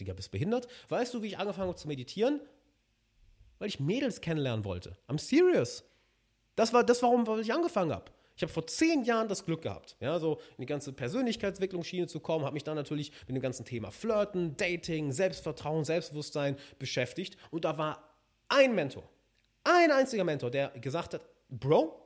[0.00, 0.68] Digga, bist behindert.
[0.88, 2.40] Weißt du, wie ich angefangen habe zu meditieren?
[3.58, 4.96] Weil ich Mädels kennenlernen wollte.
[5.06, 5.84] I'm serious.
[6.54, 8.10] Das war das, warum ich angefangen habe.
[8.34, 12.20] Ich habe vor zehn Jahren das Glück gehabt, ja, so in die ganze Persönlichkeitsentwicklungsschiene zu
[12.20, 17.64] kommen, habe mich dann natürlich mit dem ganzen Thema Flirten, Dating, Selbstvertrauen, Selbstbewusstsein beschäftigt und
[17.64, 18.14] da war
[18.48, 19.08] ein Mentor,
[19.66, 22.02] ein einziger Mentor, der gesagt hat, Bro,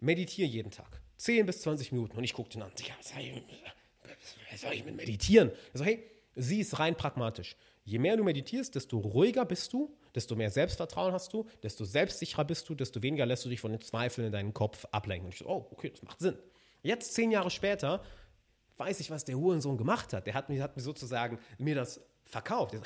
[0.00, 1.00] meditiere jeden Tag.
[1.18, 2.16] 10 bis 20 Minuten.
[2.16, 2.72] Und ich guckte ihn an.
[4.50, 5.50] Was soll ich mit meditieren?
[5.72, 6.04] Also, hey,
[6.34, 7.56] sieh es rein pragmatisch.
[7.84, 12.44] Je mehr du meditierst, desto ruhiger bist du, desto mehr Selbstvertrauen hast du, desto selbstsicherer
[12.44, 15.26] bist du, desto weniger lässt du dich von den Zweifeln in deinen Kopf ablenken.
[15.26, 16.38] Und ich so, oh, okay, das macht Sinn.
[16.82, 18.02] Jetzt, zehn Jahre später,
[18.76, 20.26] weiß ich, was der Hurensohn gemacht hat.
[20.26, 22.74] Der hat mir, hat mir sozusagen mir das verkauft.
[22.74, 22.84] ist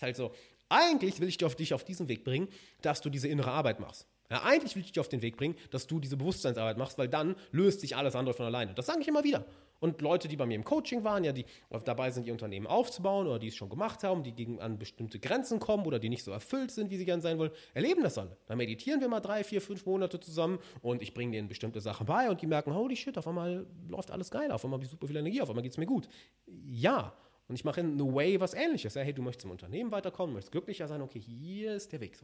[0.00, 0.32] halt so,
[0.70, 2.48] eigentlich will ich dich auf, diesen Weg bringen,
[2.80, 4.06] dass du diese innere Arbeit machst.
[4.30, 7.08] Ja, eigentlich will ich dich auf den Weg bringen, dass du diese Bewusstseinsarbeit machst, weil
[7.08, 8.72] dann löst sich alles andere von alleine.
[8.74, 9.44] Das sage ich immer wieder.
[9.80, 11.46] Und Leute, die bei mir im Coaching waren, ja, die
[11.84, 15.18] dabei sind, ihr Unternehmen aufzubauen oder die es schon gemacht haben, die gegen an bestimmte
[15.18, 18.18] Grenzen kommen oder die nicht so erfüllt sind, wie sie gern sein wollen, erleben das
[18.18, 18.36] alle.
[18.46, 22.06] Dann meditieren wir mal drei, vier, fünf Monate zusammen und ich bringe denen bestimmte Sachen
[22.06, 24.90] bei und die merken, holy shit, auf einmal läuft alles geil, auf einmal habe ich
[24.90, 26.08] super viel Energie, auf einmal geht es mir gut.
[26.46, 27.14] Ja,
[27.50, 28.94] Und ich mache in No Way was ähnliches.
[28.94, 32.16] Ja, hey, du möchtest im Unternehmen weiterkommen, möchtest glücklicher sein, okay, hier ist der Weg.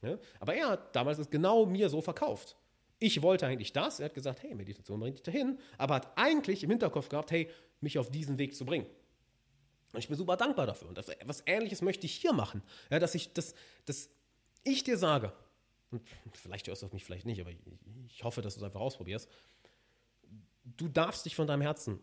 [0.00, 0.16] Ja?
[0.40, 2.56] Aber er hat damals es genau mir so verkauft.
[2.98, 4.00] Ich wollte eigentlich das.
[4.00, 5.58] Er hat gesagt, hey, Meditation bringt dich dahin.
[5.76, 7.50] Aber hat eigentlich im Hinterkopf gehabt, hey,
[7.82, 8.86] mich auf diesen Weg zu bringen.
[9.92, 10.88] Und ich bin super dankbar dafür.
[10.88, 12.62] Und das, was Ähnliches möchte ich hier machen.
[12.88, 13.54] Ja, dass ich, dass,
[13.84, 14.08] dass
[14.64, 15.34] ich dir sage,
[15.90, 17.50] und vielleicht hörst du auf mich, vielleicht nicht, aber
[18.06, 19.28] ich hoffe, dass du es einfach ausprobierst.
[20.64, 22.00] Du darfst dich von deinem Herzen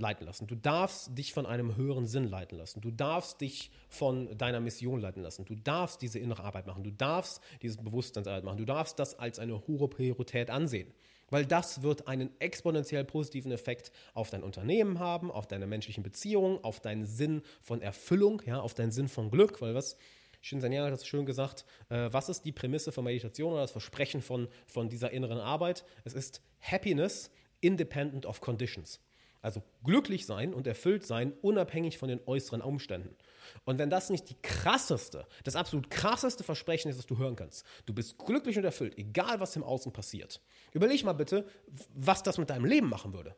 [0.00, 0.46] leiten lassen.
[0.46, 2.80] Du darfst dich von einem höheren Sinn leiten lassen.
[2.80, 5.44] Du darfst dich von deiner Mission leiten lassen.
[5.44, 6.82] Du darfst diese innere Arbeit machen.
[6.82, 8.58] Du darfst dieses Bewusstseinsarbeit machen.
[8.58, 10.92] Du darfst das als eine hohe Priorität ansehen.
[11.28, 16.58] Weil das wird einen exponentiell positiven Effekt auf dein Unternehmen haben, auf deine menschlichen Beziehungen,
[16.64, 19.60] auf deinen Sinn von Erfüllung, ja, auf deinen Sinn von Glück.
[19.60, 19.96] Weil was,
[20.40, 24.22] Shinzanya hat das schön gesagt, äh, was ist die Prämisse von Meditation oder das Versprechen
[24.22, 25.84] von, von dieser inneren Arbeit?
[26.04, 29.00] Es ist Happiness independent of conditions.
[29.42, 33.16] Also glücklich sein und erfüllt sein, unabhängig von den äußeren Umständen.
[33.64, 37.64] Und wenn das nicht die krasseste, das absolut krasseste Versprechen ist, das du hören kannst,
[37.86, 40.40] du bist glücklich und erfüllt, egal was im Außen passiert.
[40.72, 41.46] Überleg mal bitte,
[41.94, 43.34] was das mit deinem Leben machen würde.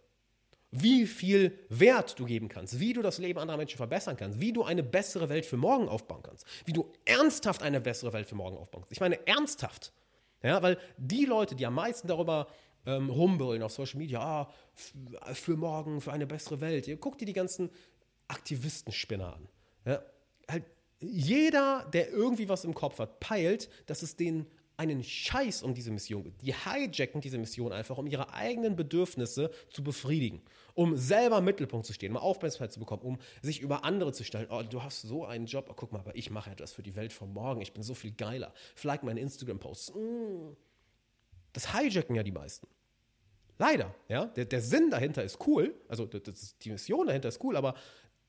[0.74, 4.54] Wie viel Wert du geben kannst, wie du das Leben anderer Menschen verbessern kannst, wie
[4.54, 8.34] du eine bessere Welt für morgen aufbauen kannst, wie du ernsthaft eine bessere Welt für
[8.34, 8.92] morgen aufbauen kannst.
[8.92, 9.92] Ich meine ernsthaft.
[10.42, 12.48] Ja, weil die Leute, die am meisten darüber
[12.86, 14.52] ähm, rumbrüllen auf Social Media, ah,
[15.34, 16.88] für morgen, für eine bessere Welt.
[16.88, 17.70] Ihr guckt dir die ganzen
[18.28, 19.48] Aktivistenspinner an.
[19.84, 20.02] Ja,
[20.48, 20.64] halt
[21.00, 25.90] jeder, der irgendwie was im Kopf hat, peilt, dass es denen einen Scheiß um diese
[25.90, 26.40] Mission geht.
[26.42, 30.42] Die hijacken diese Mission einfach, um ihre eigenen Bedürfnisse zu befriedigen,
[30.74, 34.24] um selber im Mittelpunkt zu stehen, um Aufmerksamkeit zu bekommen, um sich über andere zu
[34.24, 34.48] stellen.
[34.50, 36.96] Oh, du hast so einen Job, oh, guck mal, aber ich mache etwas für die
[36.96, 38.52] Welt von morgen, ich bin so viel geiler.
[38.74, 39.94] Vielleicht meine Instagram-Posts.
[39.94, 40.56] Mm.
[41.52, 42.66] Das hijacken ja die meisten.
[43.58, 44.26] Leider, ja.
[44.26, 47.74] Der, der Sinn dahinter ist cool, also das, die Mission dahinter ist cool, aber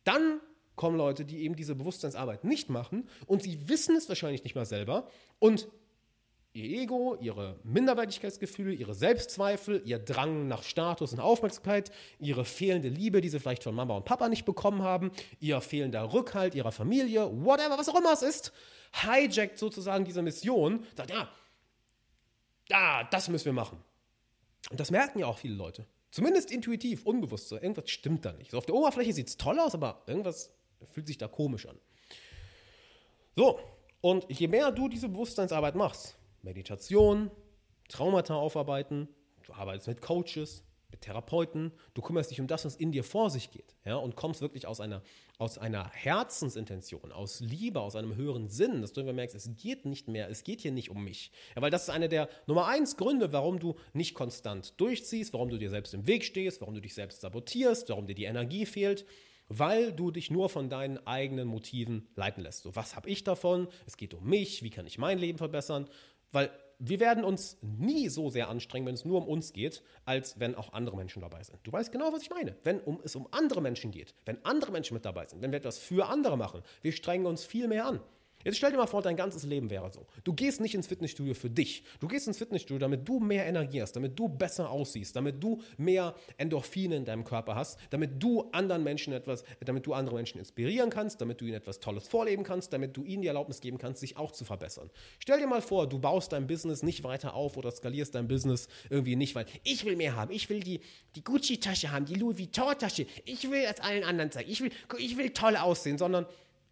[0.03, 0.39] dann
[0.75, 4.65] kommen Leute, die eben diese Bewusstseinsarbeit nicht machen und sie wissen es wahrscheinlich nicht mal
[4.65, 5.07] selber
[5.39, 5.67] und
[6.53, 13.21] ihr Ego, ihre Minderwertigkeitsgefühle, ihre Selbstzweifel, ihr Drang nach Status und Aufmerksamkeit, ihre fehlende Liebe,
[13.21, 17.27] die sie vielleicht von Mama und Papa nicht bekommen haben, ihr fehlender Rückhalt ihrer Familie,
[17.43, 18.53] whatever, was auch immer es ist,
[18.91, 21.27] hijackt sozusagen diese Mission, sagt, ja,
[22.73, 23.77] ja, das müssen wir machen.
[24.71, 25.85] Und das merken ja auch viele Leute.
[26.09, 27.55] Zumindest intuitiv, unbewusst so.
[27.55, 28.51] Irgendwas stimmt da nicht.
[28.51, 30.51] So auf der Oberfläche sieht es toll aus, aber irgendwas
[30.91, 31.77] fühlt sich da komisch an.
[33.35, 33.59] So,
[34.01, 37.29] und je mehr du diese Bewusstseinsarbeit machst, Meditation,
[37.89, 39.07] Traumata aufarbeiten,
[39.45, 40.63] du arbeitest mit Coaches,
[40.97, 44.41] Therapeuten, du kümmerst dich um das, was in dir vor sich geht, ja, und kommst
[44.41, 45.01] wirklich aus einer,
[45.37, 49.85] aus einer Herzensintention, aus Liebe, aus einem höheren Sinn, dass du immer merkst, es geht
[49.85, 51.31] nicht mehr, es geht hier nicht um mich.
[51.55, 55.49] Ja, weil das ist einer der Nummer eins Gründe, warum du nicht konstant durchziehst, warum
[55.49, 58.65] du dir selbst im Weg stehst, warum du dich selbst sabotierst, warum dir die Energie
[58.65, 59.05] fehlt
[59.49, 62.63] weil du dich nur von deinen eigenen Motiven leiten lässt.
[62.63, 63.67] So, was habe ich davon?
[63.85, 65.87] Es geht um mich, wie kann ich mein Leben verbessern?
[66.31, 70.39] Weil wir werden uns nie so sehr anstrengen, wenn es nur um uns geht, als
[70.39, 71.59] wenn auch andere Menschen dabei sind.
[71.63, 72.55] Du weißt genau, was ich meine.
[72.63, 75.57] Wenn um, es um andere Menschen geht, wenn andere Menschen mit dabei sind, wenn wir
[75.57, 77.99] etwas für andere machen, wir strengen uns viel mehr an.
[78.43, 80.05] Jetzt stell dir mal vor, dein ganzes Leben wäre so.
[80.23, 81.83] Du gehst nicht ins Fitnessstudio für dich.
[81.99, 85.61] Du gehst ins Fitnessstudio, damit du mehr Energie hast, damit du besser aussiehst, damit du
[85.77, 90.39] mehr Endorphine in deinem Körper hast, damit du anderen Menschen etwas, damit du andere Menschen
[90.39, 93.77] inspirieren kannst, damit du ihnen etwas Tolles vorleben kannst, damit du ihnen die Erlaubnis geben
[93.77, 94.89] kannst, sich auch zu verbessern.
[95.19, 98.67] Stell dir mal vor, du baust dein Business nicht weiter auf oder skalierst dein Business
[98.89, 100.31] irgendwie nicht, weil ich will mehr haben.
[100.31, 100.81] Ich will die,
[101.15, 103.05] die Gucci-Tasche haben, die Louis Vuitton-Tasche.
[103.25, 104.49] Ich will es allen anderen zeigen.
[104.49, 106.25] Ich will, ich will toll aussehen, sondern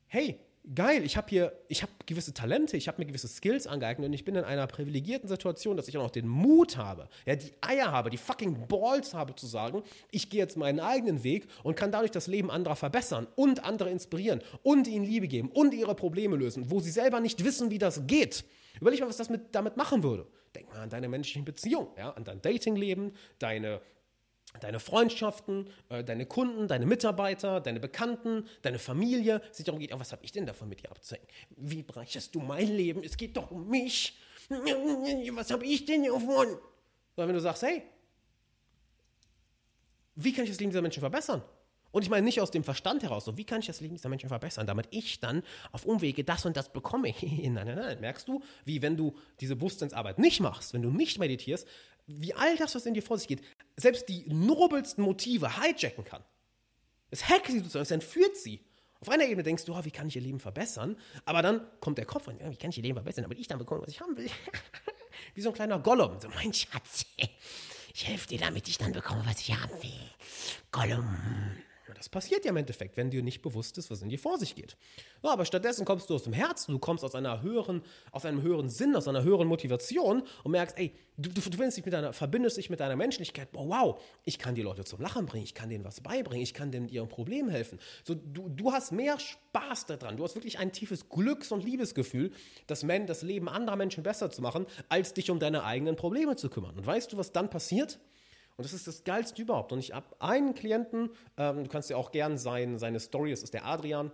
[0.08, 0.40] hey,
[0.76, 4.14] geil, ich habe hier, ich habe gewisse Talente, ich habe mir gewisse Skills angeeignet und
[4.14, 7.52] ich bin in einer privilegierten Situation, dass ich auch noch den Mut habe, ja, die
[7.62, 11.76] Eier habe, die fucking Balls habe zu sagen, ich gehe jetzt meinen eigenen Weg und
[11.76, 15.96] kann dadurch das Leben anderer verbessern und andere inspirieren und ihnen Liebe geben und ihre
[15.96, 18.46] Probleme lösen, wo sie selber nicht wissen, wie das geht.
[18.80, 20.28] Überleg mal, was das mit, damit machen würde.
[20.56, 23.82] Denk mal an deine menschlichen Beziehungen, ja, an dein Datingleben, deine
[24.60, 30.00] deine Freundschaften, äh, deine Kunden, deine Mitarbeiter, deine Bekannten, deine Familie, sich darum geht, oh,
[30.00, 31.28] was habe ich denn davon mit dir abzuhängen?
[31.56, 33.04] Wie bereicherst du mein Leben?
[33.04, 34.18] Es geht doch um mich.
[34.50, 36.58] Was habe ich denn davon?
[37.16, 37.84] Weil wenn du sagst, hey,
[40.16, 41.42] wie kann ich das Leben dieser Menschen verbessern?
[41.92, 44.08] Und ich meine nicht aus dem Verstand heraus, so wie kann ich das Leben dieser
[44.08, 47.14] Menschen verbessern, damit ich dann auf Umwege das und das bekomme.
[47.22, 48.00] nein, nein, nein.
[48.00, 51.68] Merkst du, wie wenn du diese Bewusstseinsarbeit nicht machst, wenn du nicht meditierst,
[52.08, 53.42] wie all das, was in dir vor sich geht,
[53.78, 56.24] selbst die nobelsten Motive hijacken kann.
[57.10, 58.64] Es hackt sie sozusagen, es entführt sie.
[59.00, 60.96] Auf einer Ebene denkst du, oh, wie kann ich ihr Leben verbessern?
[61.26, 63.58] Aber dann kommt der Kopf ja, wie kann ich ihr Leben verbessern, damit ich dann
[63.58, 64.30] bekomme, was ich haben will.
[65.34, 66.20] wie so ein kleiner Gollum.
[66.20, 67.06] So, mein Schatz,
[67.94, 70.10] ich helfe dir, damit ich dann bekomme, was ich haben will.
[70.72, 71.18] Gollum.
[71.94, 74.56] Das passiert ja im Endeffekt, wenn dir nicht bewusst ist, was in dir vor sich
[74.56, 74.78] geht.
[75.24, 78.42] Ja, aber stattdessen kommst du aus dem Herzen, du kommst aus einer höheren, aus einem
[78.42, 82.14] höheren Sinn, aus einer höheren Motivation und merkst, ey, du, du, du dich mit deiner,
[82.14, 83.50] verbindest dich mit deiner Menschlichkeit.
[83.54, 86.54] Oh, wow, ich kann die Leute zum Lachen bringen, ich kann denen was beibringen, ich
[86.54, 87.80] kann denen ihrem Problem helfen.
[88.04, 92.32] So, du, du hast mehr Spaß daran, du hast wirklich ein tiefes Glücks- und Liebesgefühl,
[92.68, 96.50] das, das Leben anderer Menschen besser zu machen, als dich um deine eigenen Probleme zu
[96.50, 96.78] kümmern.
[96.78, 98.00] Und weißt du, was dann passiert?
[98.58, 99.72] Und das ist das Geilste überhaupt.
[99.72, 103.44] Und ich habe einen Klienten, ähm, du kannst dir auch gern sein, seine Story, das
[103.44, 104.12] ist der Adrian,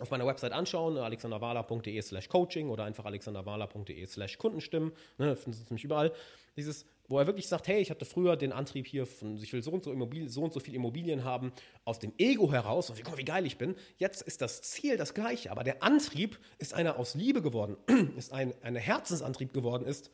[0.00, 5.72] auf meiner Website anschauen, alexanderwala.de slash coaching oder einfach alexanderwala.de slash Kundenstimmen, ne, findest du
[5.72, 6.12] nämlich überall.
[6.56, 9.62] Dieses, wo er wirklich sagt, hey, ich hatte früher den Antrieb hier, von, ich will
[9.62, 11.52] so und so, Immobilien, so und so viel Immobilien haben,
[11.84, 13.76] aus dem Ego heraus, und mal, wie geil ich bin.
[13.96, 17.76] Jetzt ist das Ziel das gleiche, aber der Antrieb ist einer aus Liebe geworden,
[18.16, 20.10] ist ein, ein Herzensantrieb geworden ist,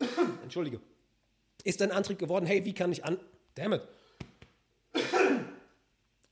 [0.42, 0.80] entschuldige,
[1.64, 3.18] ist dein Antrieb geworden, hey, wie kann ich an...
[3.54, 3.82] Dammit.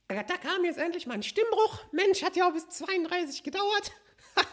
[0.06, 1.82] Da kam jetzt endlich mal ein Stimmbruch.
[1.90, 3.90] Mensch, hat ja auch bis 32 gedauert.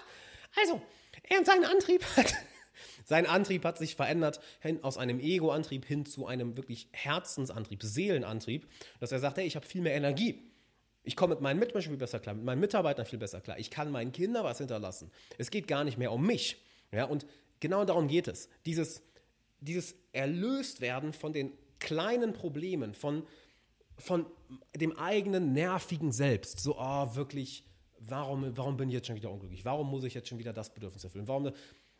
[0.59, 0.81] also,
[1.23, 2.33] er und sein Antrieb hat...
[3.05, 8.69] Sein Antrieb hat sich verändert hin, aus einem Ego-Antrieb hin zu einem wirklich Herzensantrieb, Seelenantrieb,
[8.99, 10.51] dass er sagt, hey, ich habe viel mehr Energie.
[11.03, 13.59] Ich komme mit meinen Mitmenschen viel besser klar, mit meinen Mitarbeitern viel besser klar.
[13.59, 15.11] Ich kann meinen Kindern was hinterlassen.
[15.37, 16.63] Es geht gar nicht mehr um mich.
[16.91, 17.25] Ja, und
[17.59, 18.49] genau darum geht es.
[18.65, 19.01] Dieses,
[19.61, 23.23] dieses Erlöstwerden von den kleinen Problemen, von,
[23.97, 24.25] von
[24.75, 26.59] dem eigenen nervigen Selbst.
[26.59, 27.65] So, oh, wirklich,
[27.99, 29.63] warum, warum bin ich jetzt schon wieder unglücklich?
[29.63, 31.27] Warum muss ich jetzt schon wieder das Bedürfnis erfüllen?
[31.27, 31.51] Warum,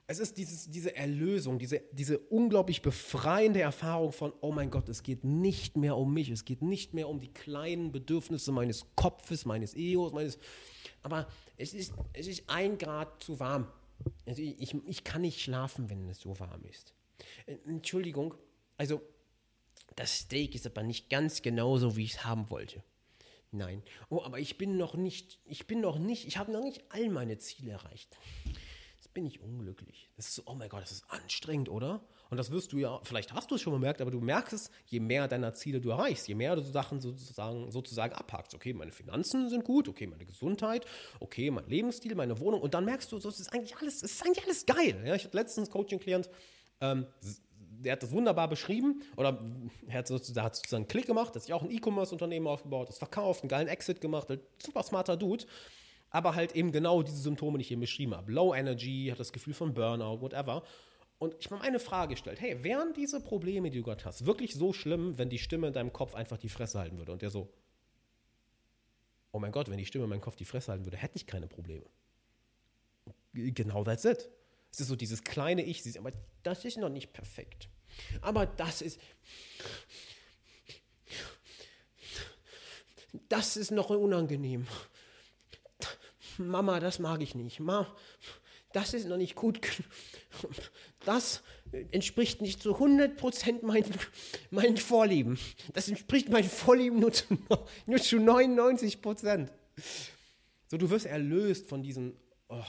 [0.08, 5.04] es ist dieses, diese Erlösung, diese, diese unglaublich befreiende Erfahrung von, oh mein Gott, es
[5.04, 9.46] geht nicht mehr um mich, es geht nicht mehr um die kleinen Bedürfnisse meines Kopfes,
[9.46, 10.38] meines Egos, meines.
[11.02, 13.68] Aber es ist, es ist ein Grad zu warm.
[14.26, 16.94] Also ich, ich kann nicht schlafen, wenn es so warm ist.
[17.46, 18.36] Äh, Entschuldigung,
[18.78, 19.02] also
[19.96, 22.84] das Steak ist aber nicht ganz genauso, wie ich es haben wollte.
[23.52, 23.84] Nein.
[24.10, 27.10] Oh, aber ich bin noch nicht, ich bin noch nicht, ich habe noch nicht all
[27.10, 28.18] meine Ziele erreicht.
[28.96, 30.10] Jetzt bin ich unglücklich.
[30.16, 32.02] Das ist so, oh mein Gott, das ist anstrengend, oder?
[32.30, 34.72] Und das wirst du ja, vielleicht hast du es schon bemerkt, aber du merkst es,
[34.86, 38.56] je mehr deiner Ziele du erreichst, je mehr du Sachen sozusagen, sozusagen abhakst.
[38.56, 40.86] Okay, meine Finanzen sind gut, okay, meine Gesundheit,
[41.20, 42.62] okay, mein Lebensstil, meine Wohnung.
[42.62, 45.04] Und dann merkst du, das ist eigentlich alles, das ist eigentlich alles geil.
[45.06, 46.30] Ja, ich hatte letztens Coaching-Klient,
[46.82, 47.08] ähm,
[47.84, 49.40] der hat das wunderbar beschrieben oder
[49.88, 53.50] er hat sozusagen, einen Klick gemacht, hat sich auch ein E-Commerce-Unternehmen aufgebaut, das verkauft, einen
[53.50, 55.46] geilen Exit gemacht, halt super smarter Dude,
[56.10, 58.32] aber halt eben genau diese Symptome, die ich eben beschrieben habe.
[58.32, 60.64] Low Energy, hat das Gefühl von Burnout, whatever.
[61.18, 64.56] Und ich habe eine Frage gestellt, hey, wären diese Probleme, die du gerade hast, wirklich
[64.56, 67.12] so schlimm, wenn die Stimme in deinem Kopf einfach die Fresse halten würde?
[67.12, 67.48] Und der so,
[69.32, 71.28] oh mein Gott, wenn die Stimme in meinem Kopf die Fresse halten würde, hätte ich
[71.28, 71.86] keine Probleme.
[73.34, 74.30] Genau that's it.
[74.72, 76.12] Es ist so dieses kleine Ich, aber
[76.44, 77.68] das ist noch nicht perfekt.
[78.22, 79.00] Aber das ist.
[83.28, 84.68] Das ist noch unangenehm.
[86.38, 87.60] Mama, das mag ich nicht.
[87.60, 87.94] Ma,
[88.74, 89.60] das ist noch nicht gut.
[91.04, 91.42] Das
[91.92, 93.92] entspricht nicht zu 100% meinen,
[94.52, 95.40] meinen Vorlieben.
[95.74, 97.26] Das entspricht meinen Vorlieben nur zu,
[97.86, 99.50] nur zu 99%.
[100.68, 102.16] So, du wirst erlöst von diesen,
[102.50, 102.64] oh,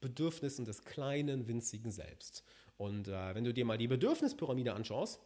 [0.00, 2.44] Bedürfnissen des kleinen, winzigen Selbst.
[2.76, 5.20] Und äh, wenn du dir mal die Bedürfnispyramide anschaust,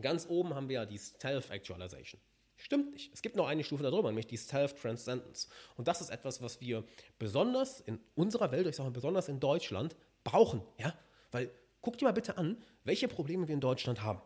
[0.00, 2.20] ganz oben haben wir ja die Self-Actualization.
[2.56, 3.12] Stimmt nicht.
[3.12, 5.48] Es gibt noch eine Stufe darüber, nämlich die Self-Transcendence.
[5.76, 6.84] Und das ist etwas, was wir
[7.18, 10.62] besonders in unserer Welt, ich sage mal besonders in Deutschland, brauchen.
[10.78, 10.94] Ja?
[11.32, 11.50] Weil
[11.80, 14.22] guck dir mal bitte an, welche Probleme wir in Deutschland haben.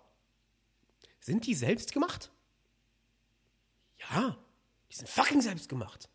[1.18, 2.30] Sind die selbst gemacht?
[4.10, 4.36] Ja,
[4.90, 6.08] die sind fucking selbst gemacht.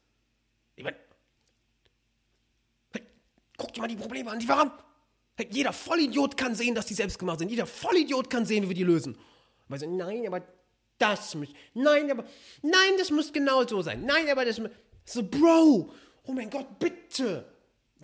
[0.76, 0.98] Ich meine,
[3.62, 4.72] Guck dir mal die Probleme an, die wir haben.
[5.52, 7.50] Jeder Vollidiot kann sehen, dass die selbst gemacht sind.
[7.50, 9.16] Jeder Vollidiot kann sehen, wie wir die lösen.
[9.68, 10.42] Aber so, nein, aber
[10.98, 12.24] das muss, nein, aber,
[12.64, 14.04] nein, das muss genau so sein.
[14.04, 14.72] Nein, aber das muss,
[15.06, 15.92] so, Bro,
[16.24, 17.46] oh mein Gott, bitte.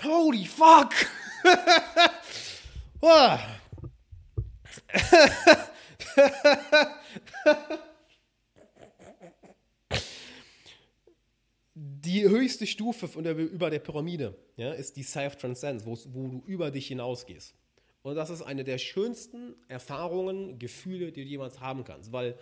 [0.04, 0.94] Holy fuck.
[3.02, 3.38] oh.
[11.80, 16.72] die höchste Stufe von der, über der Pyramide ja, ist die Self-Transcendence, wo du über
[16.72, 17.54] dich hinausgehst.
[18.02, 22.36] Und das ist eine der schönsten Erfahrungen, Gefühle, die du jemals haben kannst, weil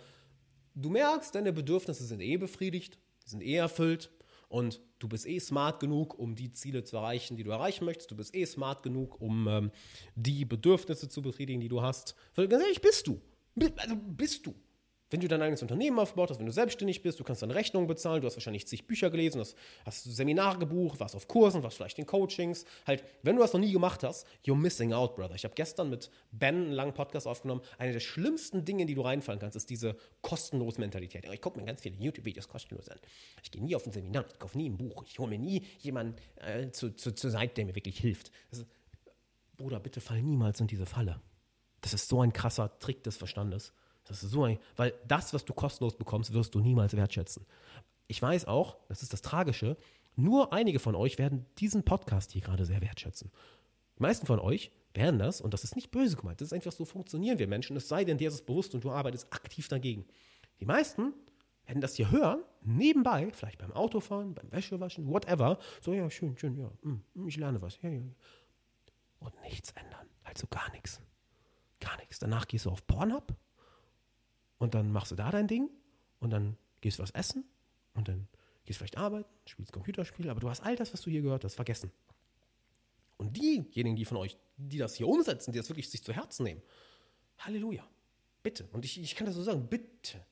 [0.74, 4.10] du merkst, deine Bedürfnisse sind eh befriedigt, sind eh erfüllt
[4.48, 8.10] und du bist eh smart genug, um die Ziele zu erreichen, die du erreichen möchtest.
[8.10, 9.70] Du bist eh smart genug, um ähm,
[10.14, 12.14] die Bedürfnisse zu befriedigen, die du hast.
[12.36, 13.20] Ganz ehrlich, bist du.
[13.76, 14.54] Also bist du.
[15.08, 17.86] Wenn du dein eigenes Unternehmen aufgebaut hast, wenn du selbstständig bist, du kannst dann Rechnungen
[17.86, 21.76] bezahlen, du hast wahrscheinlich zig Bücher gelesen, hast, hast Seminare gebucht, warst auf Kursen, warst
[21.76, 22.64] vielleicht in Coachings.
[22.86, 25.36] Halt, wenn du das noch nie gemacht hast, you're missing out, brother.
[25.36, 27.60] Ich habe gestern mit Ben einen langen Podcast aufgenommen.
[27.78, 31.24] Eine der schlimmsten Dinge, die du reinfallen kannst, ist diese kostenlose Mentalität.
[31.32, 32.98] Ich gucke mir ganz viele YouTube-Videos kostenlos an.
[33.44, 35.64] Ich gehe nie auf ein Seminar, ich kaufe nie ein Buch, ich hole mir nie
[35.78, 38.32] jemanden äh, zu, zu, zur Seite, der mir wirklich hilft.
[38.50, 38.66] Ist,
[39.56, 41.20] Bruder, bitte fall niemals in diese Falle.
[41.80, 43.72] Das ist so ein krasser Trick des Verstandes.
[44.06, 47.44] Das ist so ein, weil das, was du kostenlos bekommst, wirst du niemals wertschätzen.
[48.06, 49.76] Ich weiß auch, das ist das Tragische,
[50.14, 53.30] nur einige von euch werden diesen Podcast hier gerade sehr wertschätzen.
[53.98, 56.72] Die meisten von euch werden das, und das ist nicht böse gemeint, das ist einfach
[56.72, 59.68] so funktionieren wir Menschen, es sei denn, dir ist es bewusst und du arbeitest aktiv
[59.68, 60.06] dagegen.
[60.60, 61.12] Die meisten
[61.66, 66.56] werden das hier hören, nebenbei, vielleicht beim Autofahren, beim Wäschewaschen, whatever, so, ja, schön, schön,
[66.56, 68.02] ja, mm, ich lerne was, ja, ja.
[69.18, 71.00] Und nichts ändern, also gar nichts.
[71.80, 72.18] Gar nichts.
[72.18, 73.34] Danach gehst du auf Pornhub
[74.58, 75.70] und dann machst du da dein Ding
[76.20, 77.44] und dann gehst du was essen
[77.94, 78.28] und dann
[78.64, 81.44] gehst du vielleicht arbeiten, spielst Computerspiele, aber du hast all das, was du hier gehört
[81.44, 81.90] hast, vergessen.
[83.16, 86.44] Und diejenigen, die von euch, die das hier umsetzen, die das wirklich sich zu Herzen
[86.44, 86.62] nehmen,
[87.38, 87.86] Halleluja,
[88.42, 88.68] bitte.
[88.72, 90.24] Und ich, ich kann das so sagen, bitte.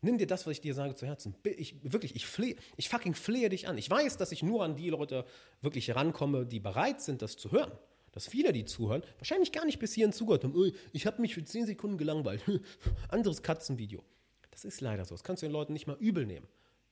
[0.00, 1.34] Nimm dir das, was ich dir sage, zu Herzen.
[1.44, 3.78] Ich, wirklich, ich flehe, ich fucking flehe dich an.
[3.78, 5.24] Ich weiß, dass ich nur an die Leute
[5.62, 7.72] wirklich rankomme, die bereit sind, das zu hören
[8.14, 10.72] dass viele, die zuhören, wahrscheinlich gar nicht bis hierhin zugehört haben.
[10.92, 12.42] Ich habe mich für 10 Sekunden gelangweilt.
[13.08, 14.04] Anderes Katzenvideo.
[14.52, 15.14] Das ist leider so.
[15.14, 16.46] Das kannst du den Leuten nicht mal übel nehmen.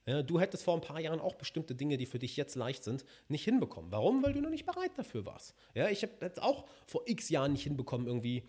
[0.04, 2.82] Ja, du hättest vor ein paar Jahren auch bestimmte Dinge, die für dich jetzt leicht
[2.82, 3.92] sind, nicht hinbekommen.
[3.92, 4.24] Warum?
[4.24, 5.54] Weil du noch nicht bereit dafür warst.
[5.74, 8.42] Ja, ich habe jetzt auch vor x Jahren nicht hinbekommen, irgendwie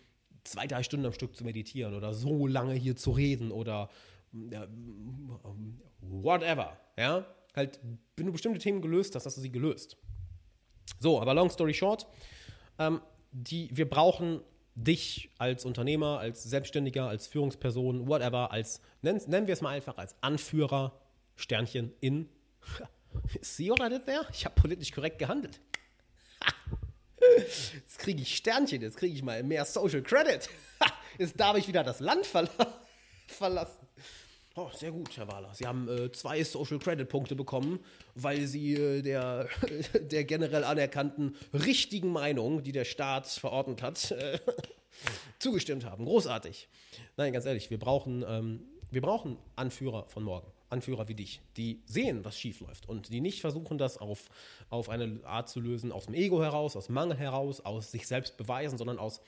[0.43, 3.89] zwei, drei Stunden am Stück zu meditieren oder so lange hier zu reden oder
[4.49, 4.67] ja,
[6.01, 6.75] whatever.
[6.97, 7.79] Ja, halt,
[8.17, 9.95] wenn du bestimmte Themen gelöst hast, hast du sie gelöst.
[10.99, 12.07] So, aber long story short,
[12.79, 14.41] ähm, die, wir brauchen
[14.75, 19.97] dich als Unternehmer, als Selbstständiger, als Führungsperson, whatever, als, nennen, nennen wir es mal einfach
[19.97, 20.99] als Anführer,
[21.35, 22.29] Sternchen in.
[23.41, 24.25] See what I did there?
[24.31, 25.59] Ich habe politisch korrekt gehandelt.
[27.37, 30.49] Jetzt kriege ich Sternchen, jetzt kriege ich mal mehr Social Credit.
[31.17, 32.49] Jetzt darf ich wieder das Land verla
[33.27, 33.87] verlassen.
[34.55, 35.51] Oh, sehr gut, Herr Wahler.
[35.55, 37.79] Sie haben äh, zwei Social Credit Punkte bekommen,
[38.13, 39.49] weil Sie äh, der,
[40.11, 44.37] der generell anerkannten richtigen Meinung, die der Staat verordnet hat, äh,
[45.39, 46.05] zugestimmt haben.
[46.05, 46.67] Großartig.
[47.17, 48.61] Nein, ganz ehrlich, wir brauchen, ähm,
[48.91, 50.51] wir brauchen Anführer von morgen.
[50.69, 54.29] Anführer wie dich, die sehen, was schief läuft und die nicht versuchen, das auf,
[54.69, 58.37] auf eine Art zu lösen, aus dem Ego heraus, aus Mangel heraus, aus sich selbst
[58.37, 59.19] beweisen, sondern aus,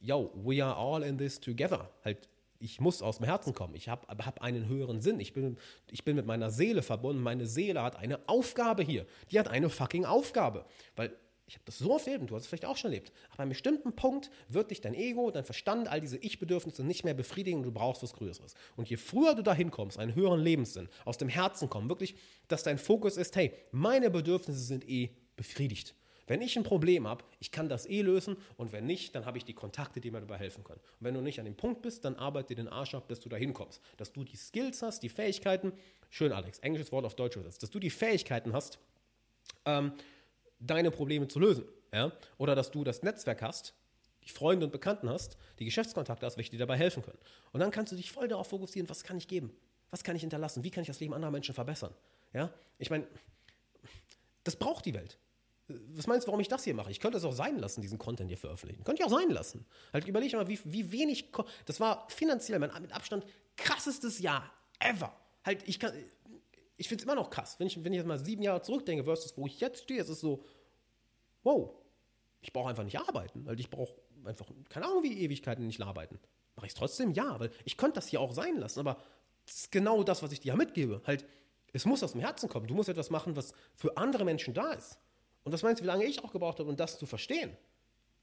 [0.00, 1.88] yo, we are all in this together.
[2.04, 2.28] Halt
[2.60, 3.74] ich muss aus dem Herzen kommen.
[3.74, 5.18] Ich habe hab einen höheren Sinn.
[5.18, 5.56] Ich bin,
[5.90, 7.22] ich bin mit meiner Seele verbunden.
[7.22, 9.06] Meine Seele hat eine Aufgabe hier.
[9.30, 10.66] Die hat eine fucking Aufgabe.
[10.94, 13.12] Weil ich habe das so oft erlebt, du hast es vielleicht auch schon erlebt.
[13.30, 17.02] Aber an einem bestimmten Punkt wird dich dein Ego, dein Verstand, all diese Ich-Bedürfnisse nicht
[17.02, 18.54] mehr befriedigen und du brauchst was Größeres.
[18.76, 22.14] Und je früher du dahin kommst, einen höheren Lebenssinn, aus dem Herzen kommen, wirklich,
[22.46, 25.96] dass dein Fokus ist, hey, meine Bedürfnisse sind eh befriedigt.
[26.30, 29.36] Wenn ich ein Problem habe, ich kann das eh lösen und wenn nicht, dann habe
[29.36, 30.78] ich die Kontakte, die mir dabei helfen können.
[30.78, 33.28] Und wenn du nicht an dem Punkt bist, dann arbeite den Arsch ab, dass du
[33.28, 33.80] da hinkommst.
[33.96, 35.72] Dass du die Skills hast, die Fähigkeiten,
[36.08, 38.78] schön Alex, englisches Wort auf Deutsch übersetzt, dass du die Fähigkeiten hast,
[39.64, 39.90] ähm,
[40.60, 41.64] deine Probleme zu lösen.
[41.92, 42.12] Ja?
[42.38, 43.74] Oder dass du das Netzwerk hast,
[44.22, 47.18] die Freunde und Bekannten hast, die Geschäftskontakte hast, welche dir dabei helfen können.
[47.50, 49.52] Und dann kannst du dich voll darauf fokussieren, was kann ich geben?
[49.90, 50.62] Was kann ich hinterlassen?
[50.62, 51.92] Wie kann ich das Leben anderer Menschen verbessern?
[52.32, 52.54] Ja?
[52.78, 53.08] Ich meine,
[54.44, 55.18] das braucht die Welt
[55.94, 56.90] was meinst du, warum ich das hier mache?
[56.90, 58.84] Ich könnte es auch sein lassen, diesen Content hier veröffentlichen.
[58.84, 59.66] Könnte ich auch sein lassen.
[59.92, 61.30] Halt überleg mal, wie, wie wenig.
[61.66, 63.24] Das war finanziell mein mit Abstand
[63.56, 65.14] krassestes Jahr ever.
[65.44, 65.92] Halt, ich kann.
[66.76, 69.04] Ich finde es immer noch krass, wenn ich, wenn ich jetzt mal sieben Jahre zurückdenke,
[69.04, 70.46] versus wo ich jetzt stehe, es ist so,
[71.42, 71.74] wow,
[72.40, 73.46] ich brauche einfach nicht arbeiten.
[73.46, 76.18] Halt, ich brauche einfach, keine Ahnung, wie Ewigkeiten nicht arbeiten.
[76.56, 77.12] Mache ich es trotzdem?
[77.12, 78.96] Ja, weil ich könnte das hier auch sein lassen, aber
[79.44, 81.02] das ist genau das, was ich dir mitgebe.
[81.06, 81.26] Halt,
[81.72, 82.66] es muss aus dem Herzen kommen.
[82.66, 84.98] Du musst etwas machen, was für andere Menschen da ist.
[85.44, 87.56] Und was meinst du, wie lange ich auch gebraucht habe, um das zu verstehen?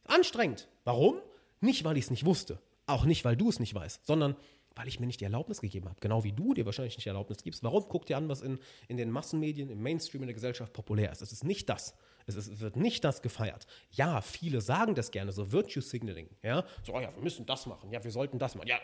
[0.05, 0.67] Anstrengend.
[0.83, 1.21] Warum?
[1.59, 2.59] Nicht, weil ich es nicht wusste.
[2.85, 4.35] Auch nicht, weil du es nicht weißt, sondern
[4.75, 5.99] weil ich mir nicht die Erlaubnis gegeben habe.
[5.99, 7.63] Genau wie du dir wahrscheinlich nicht die Erlaubnis gibst.
[7.63, 7.85] Warum?
[7.89, 11.21] Guck dir an, was in, in den Massenmedien, im Mainstream, in der Gesellschaft populär ist.
[11.21, 11.95] Es ist nicht das.
[12.27, 13.65] Es, ist, es wird nicht das gefeiert.
[13.91, 16.29] Ja, viele sagen das gerne, so Virtue Signaling.
[16.43, 17.91] Ja, so, oh ja, wir müssen das machen.
[17.91, 18.67] Ja, wir sollten das machen.
[18.67, 18.79] Ja,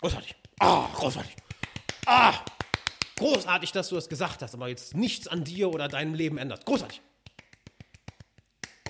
[0.00, 0.34] großartig.
[0.58, 1.36] Ah, großartig.
[2.06, 2.34] Ah,
[3.16, 6.66] Großartig, dass du das gesagt hast, aber jetzt nichts an dir oder deinem Leben ändert.
[6.66, 7.00] Großartig.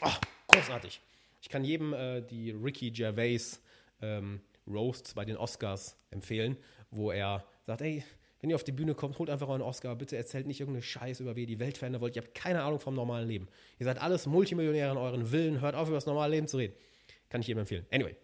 [0.00, 0.10] Oh,
[0.48, 1.00] großartig.
[1.42, 3.60] Ich kann jedem äh, die Ricky Gervais
[4.00, 6.56] ähm, Roasts bei den Oscars empfehlen,
[6.90, 8.02] wo er sagt, ey,
[8.40, 11.22] wenn ihr auf die Bühne kommt, holt einfach euren Oscar, bitte erzählt nicht irgendeine Scheiße
[11.22, 12.14] über wie ihr die Welt verändern wollt.
[12.16, 13.48] Ihr habt keine Ahnung vom normalen Leben.
[13.78, 16.74] Ihr seid alles Multimillionäre in euren Willen, hört auf, über das normale Leben zu reden.
[17.30, 17.86] Kann ich jedem empfehlen.
[17.90, 18.14] Anyway.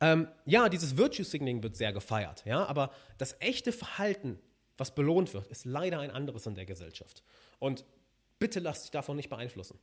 [0.00, 4.38] Ähm, ja, dieses Virtue Signaling wird sehr gefeiert, ja, aber das echte Verhalten,
[4.76, 7.22] was belohnt wird, ist leider ein anderes in der Gesellschaft.
[7.58, 7.84] Und
[8.38, 9.78] bitte lasst dich davon nicht beeinflussen.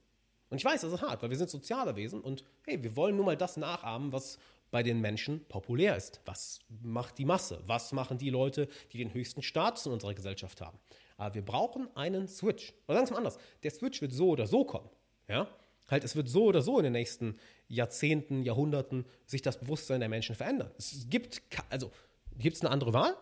[0.49, 3.15] Und ich weiß, das ist hart, weil wir sind soziale Wesen und hey, wir wollen
[3.15, 4.39] nur mal das nachahmen, was
[4.71, 6.21] bei den Menschen populär ist.
[6.25, 7.61] Was macht die Masse?
[7.65, 10.79] Was machen die Leute, die den höchsten Status in unserer Gesellschaft haben?
[11.17, 12.73] Aber wir brauchen einen Switch.
[12.87, 14.89] Oder sagen wir mal anders, der Switch wird so oder so kommen.
[15.27, 15.47] Ja?
[15.89, 20.09] Halt, es wird so oder so in den nächsten Jahrzehnten, Jahrhunderten sich das Bewusstsein der
[20.09, 20.71] Menschen verändern.
[20.77, 21.91] Es gibt, also,
[22.37, 23.15] gibt es eine andere Wahl?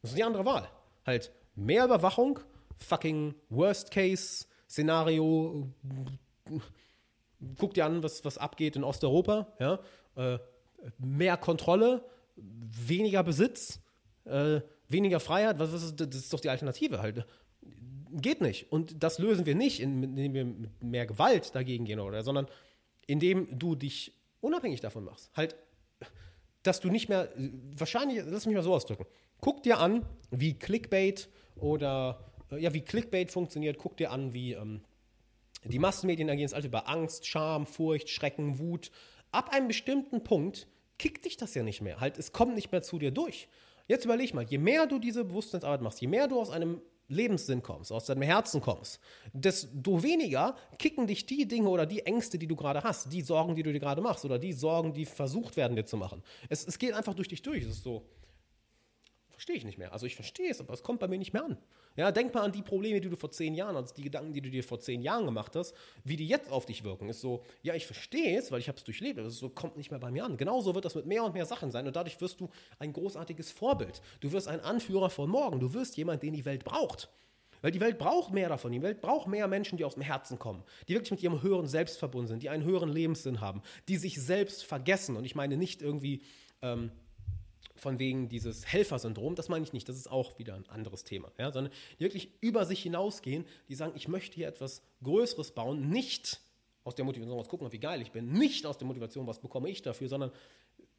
[0.00, 0.68] Das ist die andere Wahl.
[1.06, 2.40] Halt, mehr Überwachung,
[2.78, 5.68] fucking Worst-Case-Szenario,
[7.58, 9.78] guck dir an, was, was abgeht in Osteuropa, ja,
[10.16, 10.38] äh,
[10.98, 12.04] mehr Kontrolle,
[12.36, 13.80] weniger Besitz,
[14.24, 17.26] äh, weniger Freiheit, was, was das ist doch die Alternative halt.
[18.10, 18.70] Geht nicht.
[18.70, 22.46] Und das lösen wir nicht, indem wir mit mehr Gewalt dagegen gehen, oder, sondern
[23.06, 25.30] indem du dich unabhängig davon machst.
[25.36, 25.56] Halt,
[26.62, 27.28] dass du nicht mehr,
[27.76, 29.06] wahrscheinlich, lass mich mal so ausdrücken.
[29.44, 33.76] Guck dir an, wie Clickbait oder, äh, ja, wie Clickbait funktioniert.
[33.76, 34.80] Guck dir an, wie ähm,
[35.64, 38.90] die Massenmedien agieren jetzt alle über Angst, Scham, Furcht, Schrecken, Wut.
[39.32, 40.66] Ab einem bestimmten Punkt
[40.96, 42.00] kickt dich das ja nicht mehr.
[42.00, 43.48] Halt, es kommt nicht mehr zu dir durch.
[43.86, 47.62] Jetzt überleg mal, je mehr du diese Bewusstseinsarbeit machst, je mehr du aus einem Lebenssinn
[47.62, 48.98] kommst, aus deinem Herzen kommst,
[49.34, 53.54] desto weniger kicken dich die Dinge oder die Ängste, die du gerade hast, die Sorgen,
[53.54, 56.22] die du dir gerade machst oder die Sorgen, die versucht werden, dir zu machen.
[56.48, 57.62] Es, es geht einfach durch dich durch.
[57.62, 58.08] Es ist so,
[59.34, 59.92] verstehe ich nicht mehr.
[59.92, 61.58] Also ich verstehe es, aber es kommt bei mir nicht mehr an.
[61.96, 64.40] Ja, denk mal an die Probleme, die du vor zehn Jahren hattest, die Gedanken, die
[64.40, 67.08] du dir vor zehn Jahren gemacht hast, wie die jetzt auf dich wirken.
[67.08, 69.76] Ist so, ja, ich verstehe es, weil ich habe es durchlebt, aber es so, kommt
[69.76, 70.36] nicht mehr bei mir an.
[70.36, 73.52] Genauso wird das mit mehr und mehr Sachen sein und dadurch wirst du ein großartiges
[73.52, 74.02] Vorbild.
[74.20, 75.60] Du wirst ein Anführer von morgen.
[75.60, 77.08] Du wirst jemand, den die Welt braucht.
[77.62, 78.72] Weil die Welt braucht mehr davon.
[78.72, 81.66] Die Welt braucht mehr Menschen, die aus dem Herzen kommen, die wirklich mit ihrem höheren
[81.66, 85.16] Selbst verbunden sind, die einen höheren Lebenssinn haben, die sich selbst vergessen.
[85.16, 86.20] Und ich meine nicht irgendwie
[86.60, 86.90] ähm,
[87.84, 91.30] von wegen dieses Helfersyndrom, das meine ich nicht, das ist auch wieder ein anderes Thema,
[91.38, 95.90] ja, sondern die wirklich über sich hinausgehen, die sagen, ich möchte hier etwas Größeres bauen,
[95.90, 96.40] nicht
[96.82, 99.68] aus der Motivation, was gucken, wie geil ich bin, nicht aus der Motivation, was bekomme
[99.68, 100.32] ich dafür, sondern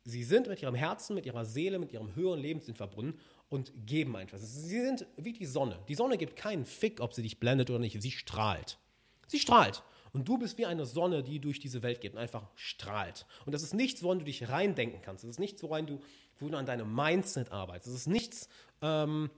[0.03, 3.19] sie sind mit ihrem Herzen, mit ihrer Seele, mit ihrem höheren Lebenssinn verbunden
[3.49, 4.37] und geben einfach.
[4.37, 5.79] Sie sind wie die Sonne.
[5.87, 7.99] Die Sonne gibt keinen Fick, ob sie dich blendet oder nicht.
[7.99, 8.77] Sie strahlt.
[9.25, 9.81] Sie strahlt.
[10.15, 13.25] Und du bist wie eine Sonne, die durch diese Welt geht und einfach strahlt.
[13.45, 15.25] Und das ist nichts, woran du dich reindenken kannst.
[15.25, 15.99] Das ist nichts, woran du,
[16.39, 17.87] wo du an deinem Mindset arbeitest.
[17.87, 18.47] Das ist nichts,
[18.81, 19.29] ähm,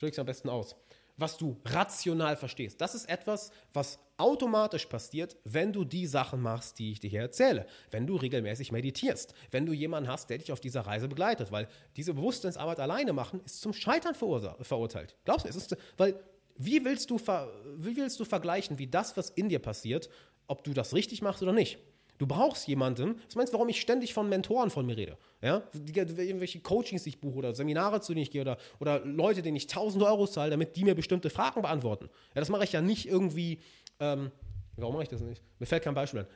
[0.00, 0.74] drück's am besten aus,
[1.16, 2.80] was du rational verstehst.
[2.80, 7.20] Das ist etwas, was automatisch passiert, wenn du die Sachen machst, die ich dir hier
[7.20, 7.64] erzähle.
[7.92, 9.34] Wenn du regelmäßig meditierst.
[9.52, 11.52] Wenn du jemanden hast, der dich auf dieser Reise begleitet.
[11.52, 15.14] Weil diese Bewusstseinsarbeit alleine machen, ist zum Scheitern verurteilt.
[15.24, 15.48] Glaubst du?
[15.48, 16.20] Es ist, weil
[16.56, 20.08] wie willst, du wie willst du vergleichen, wie das, was in dir passiert,
[20.46, 21.78] ob du das richtig machst oder nicht?
[22.18, 25.16] Du brauchst jemanden, was meinst du, warum ich ständig von Mentoren von mir rede?
[25.40, 25.62] Ja?
[25.74, 29.56] Irgendwelche Coachings, die ich buche oder Seminare, zu denen ich gehe oder, oder Leute, denen
[29.56, 32.08] ich 1000 Euro zahle, damit die mir bestimmte Fragen beantworten.
[32.34, 33.58] Ja, das mache ich ja nicht irgendwie,
[33.98, 34.30] ähm,
[34.76, 35.42] warum mache ich das nicht?
[35.58, 36.26] Mir fällt kein Beispiel an.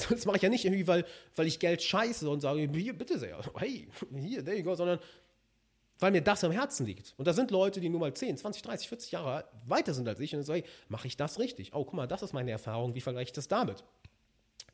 [0.00, 1.04] Das mache ich ja nicht irgendwie, weil,
[1.36, 3.86] weil ich Geld scheiße und sage, hier, bitte sehr, hey,
[4.16, 4.98] hier, there you go, sondern
[5.98, 7.14] weil mir das am Herzen liegt.
[7.16, 10.20] Und da sind Leute, die nur mal 10, 20, 30, 40 Jahre weiter sind als
[10.20, 11.74] ich und sagen, hey, mache ich das richtig?
[11.74, 13.84] Oh, guck mal, das ist meine Erfahrung, wie vergleiche ich das damit?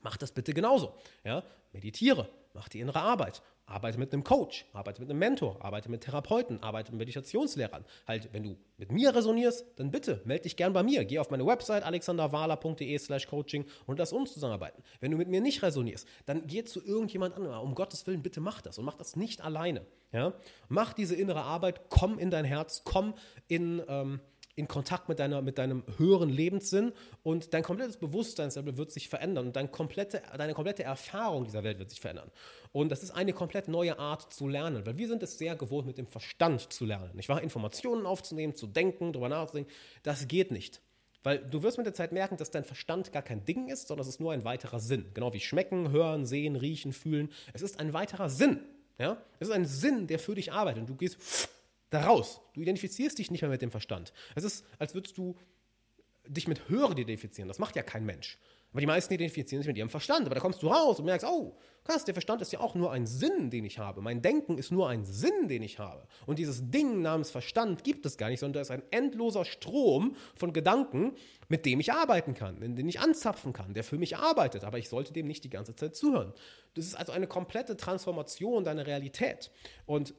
[0.02, 0.94] Mach das bitte genauso.
[1.24, 1.42] Ja?
[1.72, 6.02] Meditiere, mach die innere Arbeit, arbeite mit einem Coach, arbeite mit einem Mentor, arbeite mit
[6.02, 7.84] Therapeuten, arbeite mit Meditationslehrern.
[8.06, 11.04] Halt, wenn du mit mir resonierst, dann bitte melde dich gern bei mir.
[11.04, 14.82] Geh auf meine Website alexanderwala.de slash coaching und lass uns zusammenarbeiten.
[15.00, 17.60] Wenn du mit mir nicht resonierst, dann geh zu irgendjemand anderem.
[17.60, 19.86] Um Gottes Willen, bitte mach das und mach das nicht alleine.
[20.12, 20.34] Ja?
[20.68, 23.14] Mach diese innere Arbeit, komm in dein Herz, komm
[23.48, 23.82] in...
[23.88, 24.20] Ähm,
[24.56, 26.92] in Kontakt mit, deiner, mit deinem höheren Lebenssinn
[27.22, 31.78] und dein komplettes Bewusstseinslevel wird sich verändern und dein komplette, deine komplette Erfahrung dieser Welt
[31.78, 32.30] wird sich verändern.
[32.72, 35.86] Und das ist eine komplett neue Art zu lernen, weil wir sind es sehr gewohnt,
[35.86, 37.10] mit dem Verstand zu lernen.
[37.14, 37.42] Nicht wahr?
[37.42, 40.80] Informationen aufzunehmen, zu denken, darüber nachzudenken, das geht nicht.
[41.24, 44.02] Weil du wirst mit der Zeit merken, dass dein Verstand gar kein Ding ist, sondern
[44.02, 45.06] es ist nur ein weiterer Sinn.
[45.14, 47.30] Genau wie schmecken, hören, sehen, riechen, fühlen.
[47.54, 48.60] Es ist ein weiterer Sinn.
[48.98, 49.16] Ja?
[49.40, 50.82] Es ist ein Sinn, der für dich arbeitet.
[50.82, 51.48] Und du gehst
[51.94, 52.40] da raus.
[52.54, 54.12] Du identifizierst dich nicht mehr mit dem Verstand.
[54.34, 55.36] Es ist, als würdest du
[56.26, 57.48] dich mit Hören identifizieren.
[57.48, 58.38] Das macht ja kein Mensch.
[58.74, 60.26] Aber die meisten identifizieren sich mit ihrem Verstand.
[60.26, 62.90] Aber da kommst du raus und merkst, oh, krass, der Verstand ist ja auch nur
[62.90, 64.00] ein Sinn, den ich habe.
[64.00, 66.08] Mein Denken ist nur ein Sinn, den ich habe.
[66.26, 70.16] Und dieses Ding namens Verstand gibt es gar nicht, sondern da ist ein endloser Strom
[70.34, 71.12] von Gedanken,
[71.48, 74.64] mit dem ich arbeiten kann, in den ich anzapfen kann, der für mich arbeitet.
[74.64, 76.32] Aber ich sollte dem nicht die ganze Zeit zuhören.
[76.74, 79.52] Das ist also eine komplette Transformation deiner Realität.
[79.86, 80.14] Und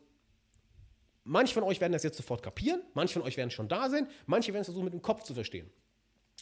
[1.28, 4.08] Manche von euch werden das jetzt sofort kapieren, manche von euch werden schon da sein,
[4.28, 5.70] manche werden es versuchen mit dem Kopf zu verstehen.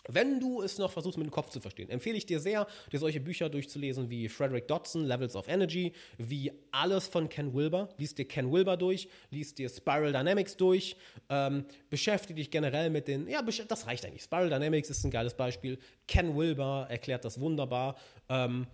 [0.10, 3.00] Wenn du es noch versuchst, mit dem Kopf zu verstehen, empfehle ich dir sehr, dir
[3.00, 7.88] solche Bücher durchzulesen wie Frederick Dodson, Levels of Energy, wie alles von Ken Wilber.
[7.98, 10.98] Lies dir Ken Wilber durch, lies dir Spiral Dynamics durch,
[11.30, 14.24] ähm, beschäftige dich generell mit den, ja, das reicht eigentlich.
[14.24, 15.80] Spiral Dynamics ist ein geiles Beispiel.
[16.06, 17.96] Ken Wilber erklärt das wunderbar.
[18.28, 18.68] Ähm,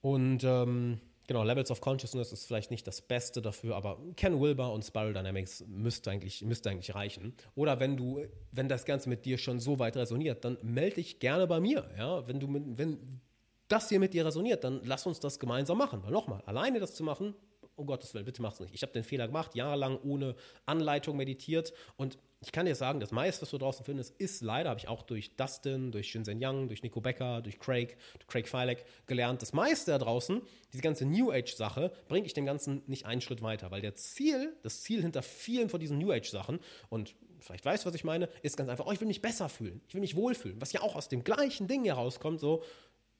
[0.00, 4.72] und ähm, Genau, Levels of Consciousness ist vielleicht nicht das Beste dafür, aber Ken Wilber
[4.72, 7.34] und Spiral Dynamics müsste eigentlich, müsste eigentlich reichen.
[7.54, 11.20] Oder wenn du, wenn das Ganze mit dir schon so weit resoniert, dann melde dich
[11.20, 11.90] gerne bei mir.
[11.98, 12.26] Ja?
[12.26, 13.20] Wenn, du, wenn
[13.68, 16.02] das hier mit dir resoniert, dann lass uns das gemeinsam machen.
[16.02, 17.34] Weil nochmal, alleine das zu machen,
[17.78, 18.74] um Gottes Willen, bitte mach's nicht.
[18.74, 20.34] Ich habe den Fehler gemacht, jahrelang ohne
[20.66, 24.70] Anleitung meditiert und ich kann dir sagen, das meiste, was du draußen findest, ist leider,
[24.70, 28.48] habe ich auch durch Dustin, durch Shinzen Young, durch Nico Becker, durch Craig, durch Craig
[28.48, 29.42] Filek gelernt.
[29.42, 30.40] Das meiste da draußen,
[30.72, 34.56] diese ganze New Age-Sache, bringe ich dem Ganzen nicht einen Schritt weiter, weil der Ziel,
[34.62, 36.60] das Ziel hinter vielen von diesen New Age-Sachen
[36.90, 39.48] und vielleicht weißt du, was ich meine, ist ganz einfach, oh, ich will mich besser
[39.48, 42.62] fühlen, ich will mich wohlfühlen, was ja auch aus dem gleichen Ding herauskommt, so,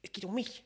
[0.03, 0.63] es geht um mich.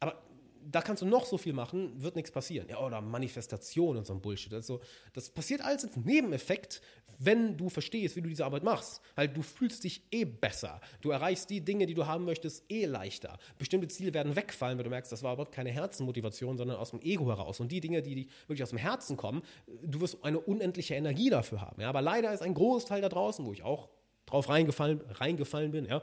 [0.00, 0.22] Aber
[0.70, 2.68] da kannst du noch so viel machen, wird nichts passieren.
[2.68, 4.52] Ja, oder Manifestation und so ein Bullshit.
[4.52, 4.80] Also,
[5.12, 6.80] das passiert alles als Nebeneffekt,
[7.18, 9.00] wenn du verstehst, wie du diese Arbeit machst.
[9.16, 10.80] Halt, du fühlst dich eh besser.
[11.00, 13.38] Du erreichst die Dinge, die du haben möchtest, eh leichter.
[13.58, 17.00] Bestimmte Ziele werden wegfallen, weil du merkst, das war überhaupt keine Herzenmotivation, sondern aus dem
[17.00, 17.60] Ego heraus.
[17.60, 19.42] Und die Dinge, die wirklich aus dem Herzen kommen,
[19.82, 21.80] du wirst eine unendliche Energie dafür haben.
[21.80, 23.88] Ja, aber leider ist ein Großteil da draußen, wo ich auch
[24.26, 26.02] drauf reingefallen, reingefallen bin, ja,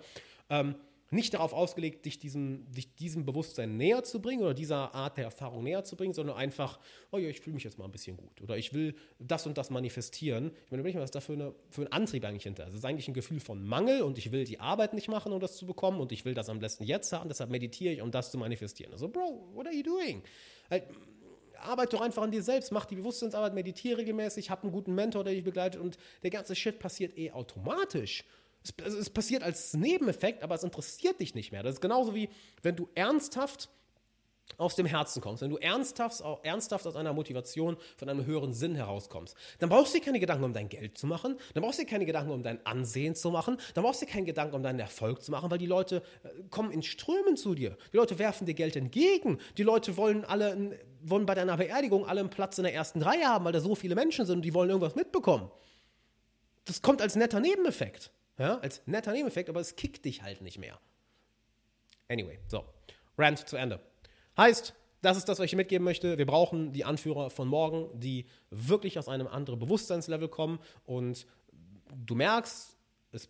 [0.49, 0.75] ähm,
[1.13, 5.25] nicht darauf ausgelegt, dich diesem, dich diesem Bewusstsein näher zu bringen oder dieser Art der
[5.25, 6.79] Erfahrung näher zu bringen, sondern einfach,
[7.11, 9.57] oh ja, ich fühle mich jetzt mal ein bisschen gut oder ich will das und
[9.57, 10.51] das manifestieren.
[10.65, 12.67] Ich meine, was ist da für, eine, für ein Antrieb eigentlich hinter?
[12.67, 15.39] Es ist eigentlich ein Gefühl von Mangel und ich will die Arbeit nicht machen, um
[15.39, 18.11] das zu bekommen und ich will das am besten jetzt haben, deshalb meditiere ich, um
[18.11, 18.91] das zu manifestieren.
[18.91, 20.23] Also, Bro, what are you doing?
[20.69, 20.83] Halt,
[21.63, 25.23] arbeite doch einfach an dir selbst, mach die Bewusstseinsarbeit, meditiere regelmäßig, hab einen guten Mentor,
[25.23, 28.23] der dich begleitet und der ganze Shit passiert eh automatisch.
[28.63, 31.63] Es, also es passiert als Nebeneffekt, aber es interessiert dich nicht mehr.
[31.63, 32.29] Das ist genauso wie,
[32.61, 33.69] wenn du ernsthaft
[34.57, 38.75] aus dem Herzen kommst, wenn du ernsthaft, ernsthaft aus einer Motivation von einem höheren Sinn
[38.75, 41.83] herauskommst, dann brauchst du dir keine Gedanken um dein Geld zu machen, dann brauchst du
[41.83, 44.63] dir keine Gedanken um dein Ansehen zu machen, dann brauchst du dir keine Gedanken um
[44.63, 47.77] deinen Erfolg zu machen, weil die Leute äh, kommen in Strömen zu dir.
[47.91, 49.39] Die Leute werfen dir Geld entgegen.
[49.57, 53.25] Die Leute wollen alle, wollen bei deiner Beerdigung alle einen Platz in der ersten Reihe
[53.25, 55.49] haben, weil da so viele Menschen sind und die wollen irgendwas mitbekommen.
[56.65, 58.11] Das kommt als netter Nebeneffekt.
[58.37, 60.79] Ja, als netter Nebeneffekt, aber es kickt dich halt nicht mehr.
[62.09, 62.65] Anyway, so.
[63.17, 63.79] Rant zu Ende.
[64.37, 66.17] Heißt, das ist das, was ich mitgeben möchte.
[66.17, 70.59] Wir brauchen die Anführer von morgen, die wirklich aus einem anderen Bewusstseinslevel kommen.
[70.85, 71.27] Und
[71.93, 72.77] du merkst,
[73.11, 73.29] es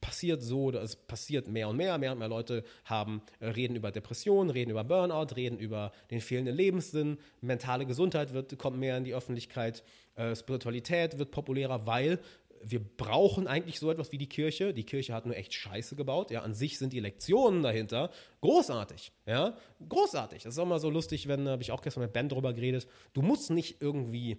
[0.00, 1.96] passiert so oder es passiert mehr und mehr.
[1.98, 6.20] Mehr und mehr Leute haben, äh, reden über Depressionen, reden über Burnout, reden über den
[6.20, 7.18] fehlenden Lebenssinn.
[7.40, 9.82] Mentale Gesundheit wird, kommt mehr in die Öffentlichkeit.
[10.14, 12.20] Äh, Spiritualität wird populärer, weil
[12.62, 14.74] wir brauchen eigentlich so etwas wie die Kirche.
[14.74, 16.30] Die Kirche hat nur echt Scheiße gebaut.
[16.30, 19.12] Ja, an sich sind die Lektionen dahinter großartig.
[19.26, 19.56] Ja,
[19.88, 20.42] großartig.
[20.42, 22.86] Das ist auch mal so lustig, wenn, habe ich auch gestern mit Ben drüber geredet.
[23.12, 24.38] Du musst nicht irgendwie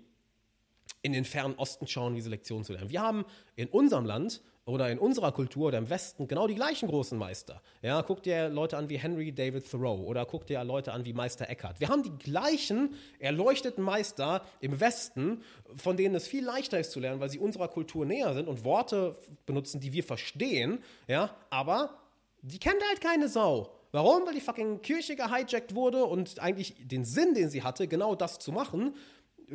[1.02, 2.90] in den fernen Osten schauen, diese Lektionen zu lernen.
[2.90, 3.26] Wir haben
[3.56, 7.62] in unserem Land oder in unserer Kultur oder im Westen genau die gleichen großen Meister.
[7.82, 11.14] Ja, guck dir Leute an wie Henry David Thoreau oder guck dir Leute an wie
[11.14, 11.80] Meister Eckhart.
[11.80, 15.42] Wir haben die gleichen erleuchteten Meister im Westen,
[15.76, 18.64] von denen es viel leichter ist zu lernen, weil sie unserer Kultur näher sind und
[18.64, 20.84] Worte benutzen, die wir verstehen.
[21.08, 21.98] Ja, aber
[22.42, 23.74] die kennt halt keine Sau.
[23.92, 24.28] Warum?
[24.28, 28.38] Weil die fucking Kirche gehijackt wurde und eigentlich den Sinn, den sie hatte, genau das
[28.38, 28.94] zu machen,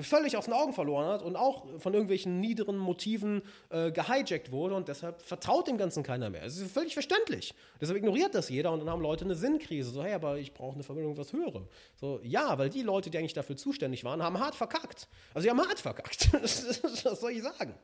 [0.01, 4.74] völlig aus den Augen verloren hat und auch von irgendwelchen niederen Motiven äh, gehijackt wurde
[4.74, 6.45] und deshalb vertraut dem Ganzen keiner mehr.
[6.45, 7.55] Es ist völlig verständlich.
[7.80, 9.90] Deshalb ignoriert das jeder und dann haben Leute eine Sinnkrise.
[9.90, 11.66] So, hey, aber ich brauche eine Verbindung was Höherem.
[12.01, 15.09] So, ja, weil die Leute, die eigentlich dafür zuständig waren, haben hart verkackt.
[15.32, 16.32] Also, sie haben hart verkackt.
[16.42, 17.74] was soll ich sagen?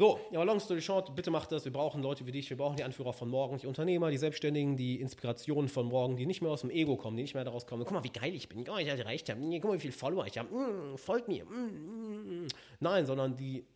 [0.00, 1.66] So, ja, long story short, bitte macht das.
[1.66, 4.78] Wir brauchen Leute wie dich, wir brauchen die Anführer von morgen, die Unternehmer, die Selbstständigen,
[4.78, 7.66] die Inspirationen von morgen, die nicht mehr aus dem Ego kommen, die nicht mehr daraus
[7.66, 7.84] kommen.
[7.84, 8.62] Guck mal, wie geil ich bin.
[8.62, 9.38] Mal, ich erreicht habe.
[9.42, 10.48] Guck mal, wie viele Follower ich habe.
[10.54, 11.44] Mm, folgt mir.
[11.44, 12.48] Mm, mm,
[12.80, 13.66] Nein, sondern die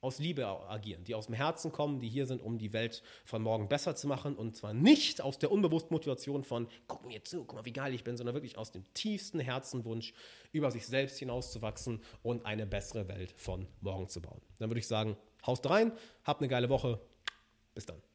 [0.00, 3.40] aus Liebe agieren, die aus dem Herzen kommen, die hier sind, um die Welt von
[3.40, 7.44] morgen besser zu machen und zwar nicht aus der unbewussten Motivation von, guck mir zu,
[7.44, 10.12] guck mal, wie geil ich bin, sondern wirklich aus dem tiefsten Herzenwunsch,
[10.50, 14.40] über sich selbst hinauszuwachsen und eine bessere Welt von morgen zu bauen.
[14.58, 15.16] Dann würde ich sagen,
[15.46, 15.92] Haust rein,
[16.24, 17.00] habt eine geile Woche.
[17.74, 18.02] Bis dann.